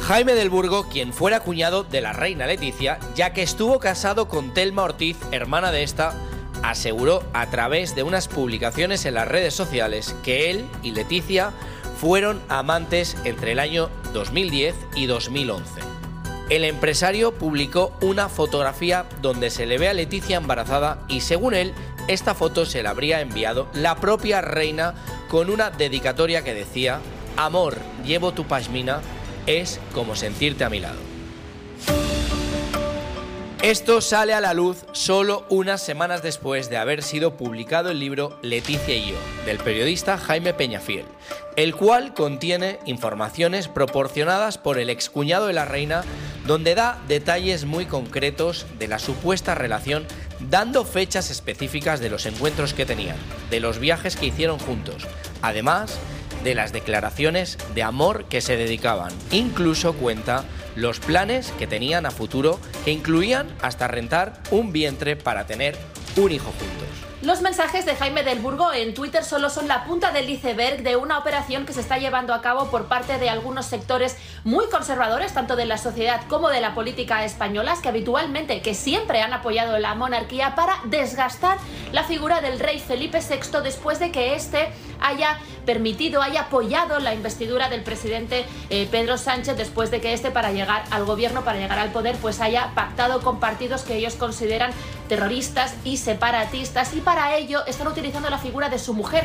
Jaime 0.06 0.34
del 0.34 0.50
Burgo, 0.50 0.88
quien 0.88 1.12
fuera 1.12 1.40
cuñado 1.40 1.82
de 1.82 2.00
la 2.00 2.12
reina 2.12 2.46
Leticia, 2.46 3.00
ya 3.16 3.32
que 3.32 3.42
estuvo 3.42 3.80
casado 3.80 4.28
con 4.28 4.54
Telma 4.54 4.84
Ortiz, 4.84 5.16
hermana 5.32 5.72
de 5.72 5.82
esta, 5.82 6.14
aseguró 6.62 7.24
a 7.32 7.50
través 7.50 7.94
de 7.96 8.04
unas 8.04 8.28
publicaciones 8.28 9.04
en 9.04 9.14
las 9.14 9.26
redes 9.26 9.54
sociales 9.54 10.14
que 10.22 10.50
él 10.50 10.64
y 10.82 10.92
Leticia 10.92 11.52
fueron 12.00 12.40
amantes 12.48 13.16
entre 13.24 13.52
el 13.52 13.58
año 13.58 13.90
2010 14.12 14.74
y 14.94 15.06
2011. 15.06 15.80
El 16.50 16.62
empresario 16.62 17.34
publicó 17.34 17.92
una 18.00 18.28
fotografía 18.28 19.06
donde 19.20 19.50
se 19.50 19.66
le 19.66 19.78
ve 19.78 19.88
a 19.88 19.94
Leticia 19.94 20.36
embarazada 20.36 21.02
y 21.08 21.20
según 21.20 21.54
él, 21.54 21.74
esta 22.08 22.34
foto 22.34 22.66
se 22.66 22.82
la 22.82 22.90
habría 22.90 23.20
enviado 23.20 23.68
la 23.72 23.96
propia 23.96 24.40
reina 24.40 24.94
con 25.28 25.50
una 25.50 25.70
dedicatoria 25.70 26.44
que 26.44 26.54
decía, 26.54 27.00
Amor, 27.36 27.76
llevo 28.04 28.32
tu 28.32 28.44
pashmina, 28.46 29.00
es 29.46 29.80
como 29.92 30.16
sentirte 30.16 30.64
a 30.64 30.70
mi 30.70 30.80
lado. 30.80 31.16
Esto 33.62 34.00
sale 34.00 34.32
a 34.32 34.40
la 34.40 34.54
luz 34.54 34.84
solo 34.92 35.44
unas 35.48 35.82
semanas 35.82 36.22
después 36.22 36.70
de 36.70 36.76
haber 36.76 37.02
sido 37.02 37.36
publicado 37.36 37.90
el 37.90 37.98
libro 37.98 38.38
Leticia 38.40 38.94
y 38.94 39.10
yo, 39.10 39.16
del 39.44 39.58
periodista 39.58 40.18
Jaime 40.18 40.54
Peñafiel, 40.54 41.04
el 41.56 41.74
cual 41.74 42.14
contiene 42.14 42.78
informaciones 42.86 43.66
proporcionadas 43.66 44.56
por 44.56 44.78
el 44.78 44.88
excuñado 44.88 45.48
de 45.48 45.52
la 45.52 45.64
reina, 45.64 46.04
donde 46.46 46.76
da 46.76 47.00
detalles 47.08 47.64
muy 47.64 47.86
concretos 47.86 48.66
de 48.78 48.86
la 48.86 49.00
supuesta 49.00 49.56
relación, 49.56 50.06
dando 50.40 50.84
fechas 50.84 51.30
específicas 51.30 52.00
de 52.00 52.10
los 52.10 52.26
encuentros 52.26 52.74
que 52.74 52.86
tenían, 52.86 53.16
de 53.50 53.60
los 53.60 53.78
viajes 53.78 54.16
que 54.16 54.26
hicieron 54.26 54.58
juntos, 54.58 55.06
además 55.42 55.98
de 56.44 56.54
las 56.54 56.72
declaraciones 56.72 57.58
de 57.74 57.82
amor 57.82 58.26
que 58.26 58.40
se 58.40 58.56
dedicaban. 58.56 59.12
Incluso 59.30 59.94
cuenta 59.94 60.44
los 60.76 61.00
planes 61.00 61.52
que 61.58 61.66
tenían 61.66 62.06
a 62.06 62.10
futuro 62.10 62.60
que 62.84 62.92
incluían 62.92 63.48
hasta 63.62 63.88
rentar 63.88 64.42
un 64.50 64.72
vientre 64.72 65.16
para 65.16 65.46
tener 65.46 65.76
un 66.16 66.30
hijo 66.30 66.52
juntos. 66.52 67.05
Los 67.22 67.40
mensajes 67.40 67.86
de 67.86 67.96
Jaime 67.96 68.24
del 68.24 68.40
Burgo 68.40 68.74
en 68.74 68.92
Twitter 68.92 69.24
solo 69.24 69.48
son 69.48 69.68
la 69.68 69.84
punta 69.84 70.12
del 70.12 70.28
iceberg 70.28 70.82
de 70.82 70.96
una 70.96 71.18
operación 71.18 71.64
que 71.64 71.72
se 71.72 71.80
está 71.80 71.96
llevando 71.96 72.34
a 72.34 72.42
cabo 72.42 72.66
por 72.66 72.88
parte 72.88 73.16
de 73.16 73.30
algunos 73.30 73.64
sectores 73.64 74.18
muy 74.44 74.66
conservadores, 74.66 75.32
tanto 75.32 75.56
de 75.56 75.64
la 75.64 75.78
sociedad 75.78 76.20
como 76.28 76.50
de 76.50 76.60
la 76.60 76.74
política 76.74 77.24
españolas, 77.24 77.80
que 77.80 77.88
habitualmente, 77.88 78.60
que 78.60 78.74
siempre 78.74 79.22
han 79.22 79.32
apoyado 79.32 79.78
la 79.78 79.94
monarquía 79.94 80.54
para 80.54 80.76
desgastar 80.84 81.56
la 81.90 82.04
figura 82.04 82.42
del 82.42 82.58
rey 82.58 82.80
Felipe 82.80 83.20
VI 83.20 83.62
después 83.62 83.98
de 83.98 84.12
que 84.12 84.34
éste 84.34 84.68
haya 85.00 85.38
permitido, 85.64 86.20
haya 86.20 86.42
apoyado 86.42 87.00
la 87.00 87.14
investidura 87.14 87.70
del 87.70 87.82
presidente 87.82 88.44
eh, 88.68 88.86
Pedro 88.90 89.16
Sánchez 89.16 89.56
después 89.56 89.90
de 89.90 90.00
que 90.00 90.12
éste 90.12 90.30
para 90.30 90.52
llegar 90.52 90.84
al 90.90 91.04
gobierno, 91.04 91.44
para 91.44 91.58
llegar 91.58 91.78
al 91.78 91.90
poder, 91.90 92.14
pues 92.16 92.40
haya 92.40 92.72
pactado 92.74 93.22
con 93.22 93.40
partidos 93.40 93.82
que 93.82 93.96
ellos 93.96 94.14
consideran 94.14 94.70
terroristas 95.06 95.74
y 95.84 95.96
separatistas 95.96 96.94
y 96.94 97.00
para 97.00 97.36
ello 97.36 97.64
están 97.66 97.88
utilizando 97.88 98.30
la 98.30 98.38
figura 98.38 98.68
de 98.68 98.78
su 98.78 98.94
mujer. 98.94 99.24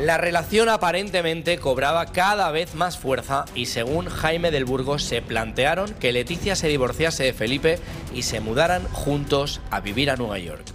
La 0.00 0.18
relación 0.18 0.68
aparentemente 0.68 1.58
cobraba 1.58 2.04
cada 2.06 2.50
vez 2.50 2.74
más 2.74 2.98
fuerza 2.98 3.46
y 3.54 3.66
según 3.66 4.10
Jaime 4.10 4.50
del 4.50 4.66
Burgos 4.66 5.02
se 5.02 5.22
plantearon 5.22 5.94
que 5.94 6.12
Leticia 6.12 6.54
se 6.54 6.68
divorciase 6.68 7.24
de 7.24 7.32
Felipe 7.32 7.78
y 8.14 8.22
se 8.22 8.40
mudaran 8.40 8.86
juntos 8.88 9.62
a 9.70 9.80
vivir 9.80 10.10
a 10.10 10.16
Nueva 10.16 10.38
York. 10.38 10.66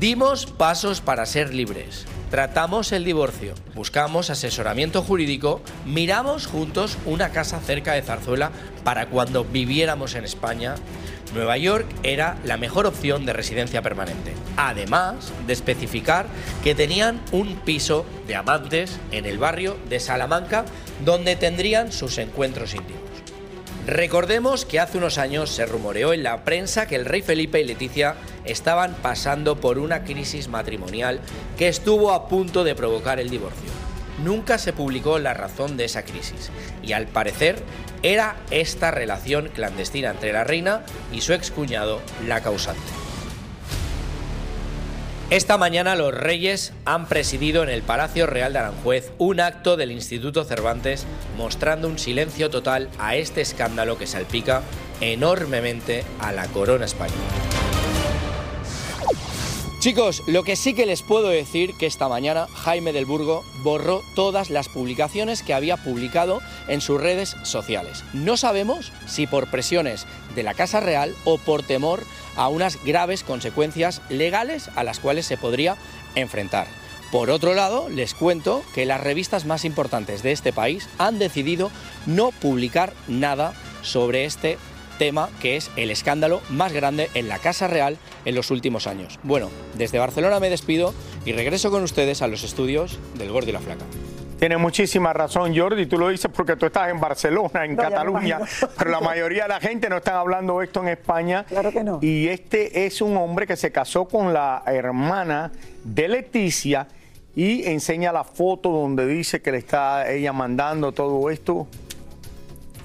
Dimos 0.00 0.46
pasos 0.46 1.02
para 1.02 1.26
ser 1.26 1.52
libres. 1.52 2.06
Tratamos 2.36 2.92
el 2.92 3.02
divorcio, 3.02 3.54
buscamos 3.74 4.28
asesoramiento 4.28 5.00
jurídico, 5.00 5.62
miramos 5.86 6.46
juntos 6.46 6.98
una 7.06 7.30
casa 7.30 7.60
cerca 7.60 7.94
de 7.94 8.02
Zarzuela 8.02 8.50
para 8.84 9.06
cuando 9.06 9.42
viviéramos 9.42 10.14
en 10.14 10.26
España. 10.26 10.74
Nueva 11.32 11.56
York 11.56 11.86
era 12.02 12.36
la 12.44 12.58
mejor 12.58 12.84
opción 12.84 13.24
de 13.24 13.32
residencia 13.32 13.80
permanente. 13.80 14.34
Además 14.58 15.32
de 15.46 15.54
especificar 15.54 16.26
que 16.62 16.74
tenían 16.74 17.22
un 17.32 17.56
piso 17.56 18.04
de 18.26 18.36
amantes 18.36 19.00
en 19.12 19.24
el 19.24 19.38
barrio 19.38 19.78
de 19.88 19.98
Salamanca 19.98 20.66
donde 21.06 21.36
tendrían 21.36 21.90
sus 21.90 22.18
encuentros 22.18 22.74
íntimos. 22.74 23.05
Recordemos 23.86 24.64
que 24.64 24.80
hace 24.80 24.98
unos 24.98 25.16
años 25.16 25.48
se 25.48 25.64
rumoreó 25.64 26.12
en 26.12 26.24
la 26.24 26.42
prensa 26.42 26.88
que 26.88 26.96
el 26.96 27.04
rey 27.04 27.22
Felipe 27.22 27.60
y 27.60 27.64
Leticia 27.64 28.16
estaban 28.44 28.94
pasando 28.94 29.60
por 29.60 29.78
una 29.78 30.02
crisis 30.02 30.48
matrimonial 30.48 31.20
que 31.56 31.68
estuvo 31.68 32.10
a 32.10 32.26
punto 32.26 32.64
de 32.64 32.74
provocar 32.74 33.20
el 33.20 33.30
divorcio. 33.30 33.70
Nunca 34.24 34.58
se 34.58 34.72
publicó 34.72 35.20
la 35.20 35.34
razón 35.34 35.76
de 35.76 35.84
esa 35.84 36.02
crisis 36.02 36.50
y 36.82 36.94
al 36.94 37.06
parecer 37.06 37.62
era 38.02 38.34
esta 38.50 38.90
relación 38.90 39.50
clandestina 39.54 40.10
entre 40.10 40.32
la 40.32 40.42
reina 40.42 40.82
y 41.12 41.20
su 41.20 41.32
excuñado 41.32 42.00
la 42.26 42.40
causante. 42.40 43.05
Esta 45.28 45.58
mañana 45.58 45.96
los 45.96 46.14
reyes 46.14 46.72
han 46.84 47.06
presidido 47.06 47.64
en 47.64 47.68
el 47.68 47.82
Palacio 47.82 48.28
Real 48.28 48.52
de 48.52 48.60
Aranjuez 48.60 49.10
un 49.18 49.40
acto 49.40 49.76
del 49.76 49.90
Instituto 49.90 50.44
Cervantes 50.44 51.04
mostrando 51.36 51.88
un 51.88 51.98
silencio 51.98 52.48
total 52.48 52.88
a 53.00 53.16
este 53.16 53.40
escándalo 53.40 53.98
que 53.98 54.06
salpica 54.06 54.62
enormemente 55.00 56.04
a 56.20 56.30
la 56.30 56.46
corona 56.46 56.84
española. 56.84 57.45
Chicos, 59.86 60.24
lo 60.26 60.42
que 60.42 60.56
sí 60.56 60.74
que 60.74 60.84
les 60.84 61.02
puedo 61.02 61.28
decir 61.28 61.74
que 61.74 61.86
esta 61.86 62.08
mañana 62.08 62.48
Jaime 62.52 62.92
del 62.92 63.04
Burgo 63.04 63.44
borró 63.62 64.02
todas 64.16 64.50
las 64.50 64.68
publicaciones 64.68 65.44
que 65.44 65.54
había 65.54 65.76
publicado 65.76 66.40
en 66.66 66.80
sus 66.80 67.00
redes 67.00 67.36
sociales. 67.44 68.02
No 68.12 68.36
sabemos 68.36 68.90
si 69.06 69.28
por 69.28 69.48
presiones 69.48 70.08
de 70.34 70.42
la 70.42 70.54
Casa 70.54 70.80
Real 70.80 71.14
o 71.24 71.38
por 71.38 71.62
temor 71.62 72.02
a 72.34 72.48
unas 72.48 72.84
graves 72.84 73.22
consecuencias 73.22 74.02
legales 74.08 74.70
a 74.74 74.82
las 74.82 74.98
cuales 74.98 75.24
se 75.24 75.36
podría 75.36 75.76
enfrentar. 76.16 76.66
Por 77.12 77.30
otro 77.30 77.54
lado, 77.54 77.88
les 77.88 78.12
cuento 78.12 78.64
que 78.74 78.86
las 78.86 79.00
revistas 79.00 79.44
más 79.44 79.64
importantes 79.64 80.24
de 80.24 80.32
este 80.32 80.52
país 80.52 80.88
han 80.98 81.20
decidido 81.20 81.70
no 82.06 82.32
publicar 82.32 82.92
nada 83.06 83.54
sobre 83.82 84.24
este 84.24 84.58
tema 84.98 85.28
que 85.40 85.56
es 85.56 85.70
el 85.76 85.90
escándalo 85.90 86.40
más 86.50 86.72
grande 86.72 87.10
en 87.14 87.28
la 87.28 87.38
Casa 87.38 87.66
Real 87.66 87.98
en 88.24 88.34
los 88.34 88.50
últimos 88.50 88.86
años. 88.86 89.18
Bueno, 89.22 89.50
desde 89.74 89.98
Barcelona 89.98 90.40
me 90.40 90.50
despido 90.50 90.94
y 91.24 91.32
regreso 91.32 91.70
con 91.70 91.82
ustedes 91.82 92.22
a 92.22 92.28
los 92.28 92.42
estudios 92.44 92.98
del 93.14 93.30
Gordo 93.30 93.50
y 93.50 93.52
la 93.52 93.60
Flaca. 93.60 93.84
Tiene 94.38 94.58
muchísima 94.58 95.14
razón, 95.14 95.56
Jordi. 95.56 95.86
Tú 95.86 95.96
lo 95.96 96.08
dices 96.08 96.30
porque 96.34 96.56
tú 96.56 96.66
estás 96.66 96.90
en 96.90 97.00
Barcelona, 97.00 97.64
en 97.64 97.74
No, 97.74 97.82
Cataluña, 97.82 98.40
pero 98.76 98.90
la 98.90 99.00
mayoría 99.00 99.44
de 99.44 99.48
la 99.48 99.60
gente 99.60 99.88
no 99.88 99.96
está 99.96 100.20
hablando 100.20 100.60
esto 100.60 100.82
en 100.82 100.88
España. 100.88 101.44
Claro 101.44 101.72
que 101.72 101.82
no. 101.82 101.98
Y 102.02 102.28
este 102.28 102.84
es 102.84 103.00
un 103.00 103.16
hombre 103.16 103.46
que 103.46 103.56
se 103.56 103.72
casó 103.72 104.04
con 104.06 104.34
la 104.34 104.62
hermana 104.66 105.52
de 105.84 106.08
Leticia 106.08 106.86
y 107.34 107.66
enseña 107.66 108.12
la 108.12 108.24
foto 108.24 108.70
donde 108.70 109.06
dice 109.06 109.40
que 109.40 109.52
le 109.52 109.58
está 109.58 110.10
ella 110.10 110.34
mandando 110.34 110.92
todo 110.92 111.30
esto. 111.30 111.66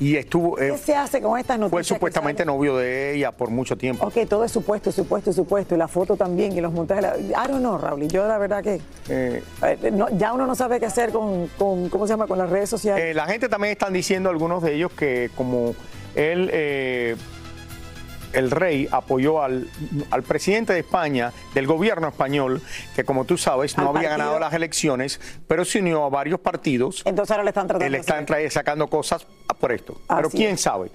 Y 0.01 0.15
estuvo, 0.15 0.59
eh, 0.59 0.71
¿Qué 0.71 0.77
se 0.79 0.95
hace 0.95 1.21
con 1.21 1.37
estas 1.37 1.59
noticias? 1.59 1.69
fue 1.69 1.83
supuestamente 1.83 2.43
novio 2.43 2.75
de 2.75 3.13
ella 3.13 3.31
por 3.31 3.51
mucho 3.51 3.77
tiempo. 3.77 4.03
Ok, 4.07 4.27
todo 4.27 4.43
es 4.43 4.51
supuesto, 4.51 4.91
supuesto, 4.91 5.31
supuesto. 5.31 5.75
Y 5.75 5.77
la 5.77 5.87
foto 5.87 6.17
también, 6.17 6.53
y 6.57 6.59
los 6.59 6.73
montajes. 6.73 7.03
la- 7.03 7.17
I 7.19 7.47
don't 7.47 7.59
know, 7.59 7.77
Raúl. 7.77 8.07
Yo 8.07 8.27
la 8.27 8.39
verdad 8.39 8.63
que 8.63 8.81
Eh, 9.09 9.43
eh, 9.61 9.91
no- 9.93 10.09
ya 10.17 10.33
uno 10.33 10.47
no 10.47 10.55
sabe 10.55 10.79
qué 10.79 10.87
hacer 10.87 11.11
con, 11.11 11.45
con, 11.55 11.87
¿cómo 11.89 12.07
se 12.07 12.13
llama? 12.13 12.25
Con 12.25 12.39
las 12.39 12.49
redes 12.49 12.67
sociales. 12.69 13.03
Eh, 13.03 13.13
la 13.13 13.27
gente 13.27 13.47
también 13.47 13.73
están 13.73 13.93
diciendo, 13.93 14.29
algunos 14.31 14.63
de 14.63 14.73
ellos, 14.73 14.91
que 14.91 15.29
como 15.37 15.75
él, 16.15 16.49
eh, 16.51 17.15
el 18.33 18.51
rey 18.51 18.87
apoyó 18.91 19.41
al, 19.41 19.67
al 20.11 20.23
presidente 20.23 20.73
de 20.73 20.79
España, 20.79 21.31
del 21.53 21.67
gobierno 21.67 22.07
español, 22.07 22.61
que 22.95 23.03
como 23.03 23.25
tú 23.25 23.37
sabes 23.37 23.77
no 23.77 23.83
había 23.89 23.93
partido. 23.93 24.11
ganado 24.17 24.39
las 24.39 24.53
elecciones, 24.53 25.19
pero 25.47 25.65
se 25.65 25.79
unió 25.79 26.03
a 26.05 26.09
varios 26.09 26.39
partidos. 26.39 27.01
Entonces 27.05 27.31
ahora 27.31 27.43
le 27.43 27.49
están 27.49 27.67
tratando 27.67 27.85
Él 27.85 27.91
de 27.93 27.97
está 27.99 28.25
tra- 28.25 28.49
sacando 28.49 28.87
cosas 28.87 29.25
por 29.59 29.71
esto. 29.71 29.99
Pero 30.07 30.29
quién 30.29 30.55
es. 30.55 30.61
sabe. 30.61 30.91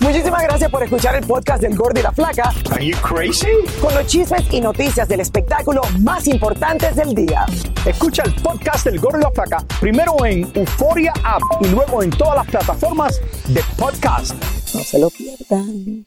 Muchísimas 0.00 0.42
gracias 0.42 0.70
por 0.70 0.82
escuchar 0.84 1.16
el 1.16 1.26
podcast 1.26 1.60
del 1.62 1.74
Gordo 1.74 1.98
y 1.98 2.02
la 2.02 2.12
Flaca. 2.12 2.52
Are 2.70 2.84
you 2.86 2.96
crazy? 2.98 3.48
Con 3.80 3.92
los 3.94 4.06
chismes 4.06 4.42
y 4.52 4.60
noticias 4.60 5.08
del 5.08 5.20
espectáculo 5.20 5.80
más 6.00 6.28
importantes 6.28 6.94
del 6.94 7.14
día. 7.14 7.44
Escucha 7.84 8.22
el 8.24 8.34
podcast 8.36 8.84
del 8.86 9.00
Gordo 9.00 9.18
y 9.18 9.22
la 9.22 9.30
Flaca 9.32 9.64
primero 9.80 10.24
en 10.24 10.48
Euforia 10.54 11.12
App 11.24 11.42
y 11.60 11.68
luego 11.68 12.02
en 12.02 12.10
todas 12.10 12.36
las 12.36 12.46
plataformas 12.46 13.20
de 13.48 13.62
podcast. 13.76 14.34
No 14.74 14.80
se 14.82 14.98
lo 14.98 15.10
pierdan. 15.10 16.06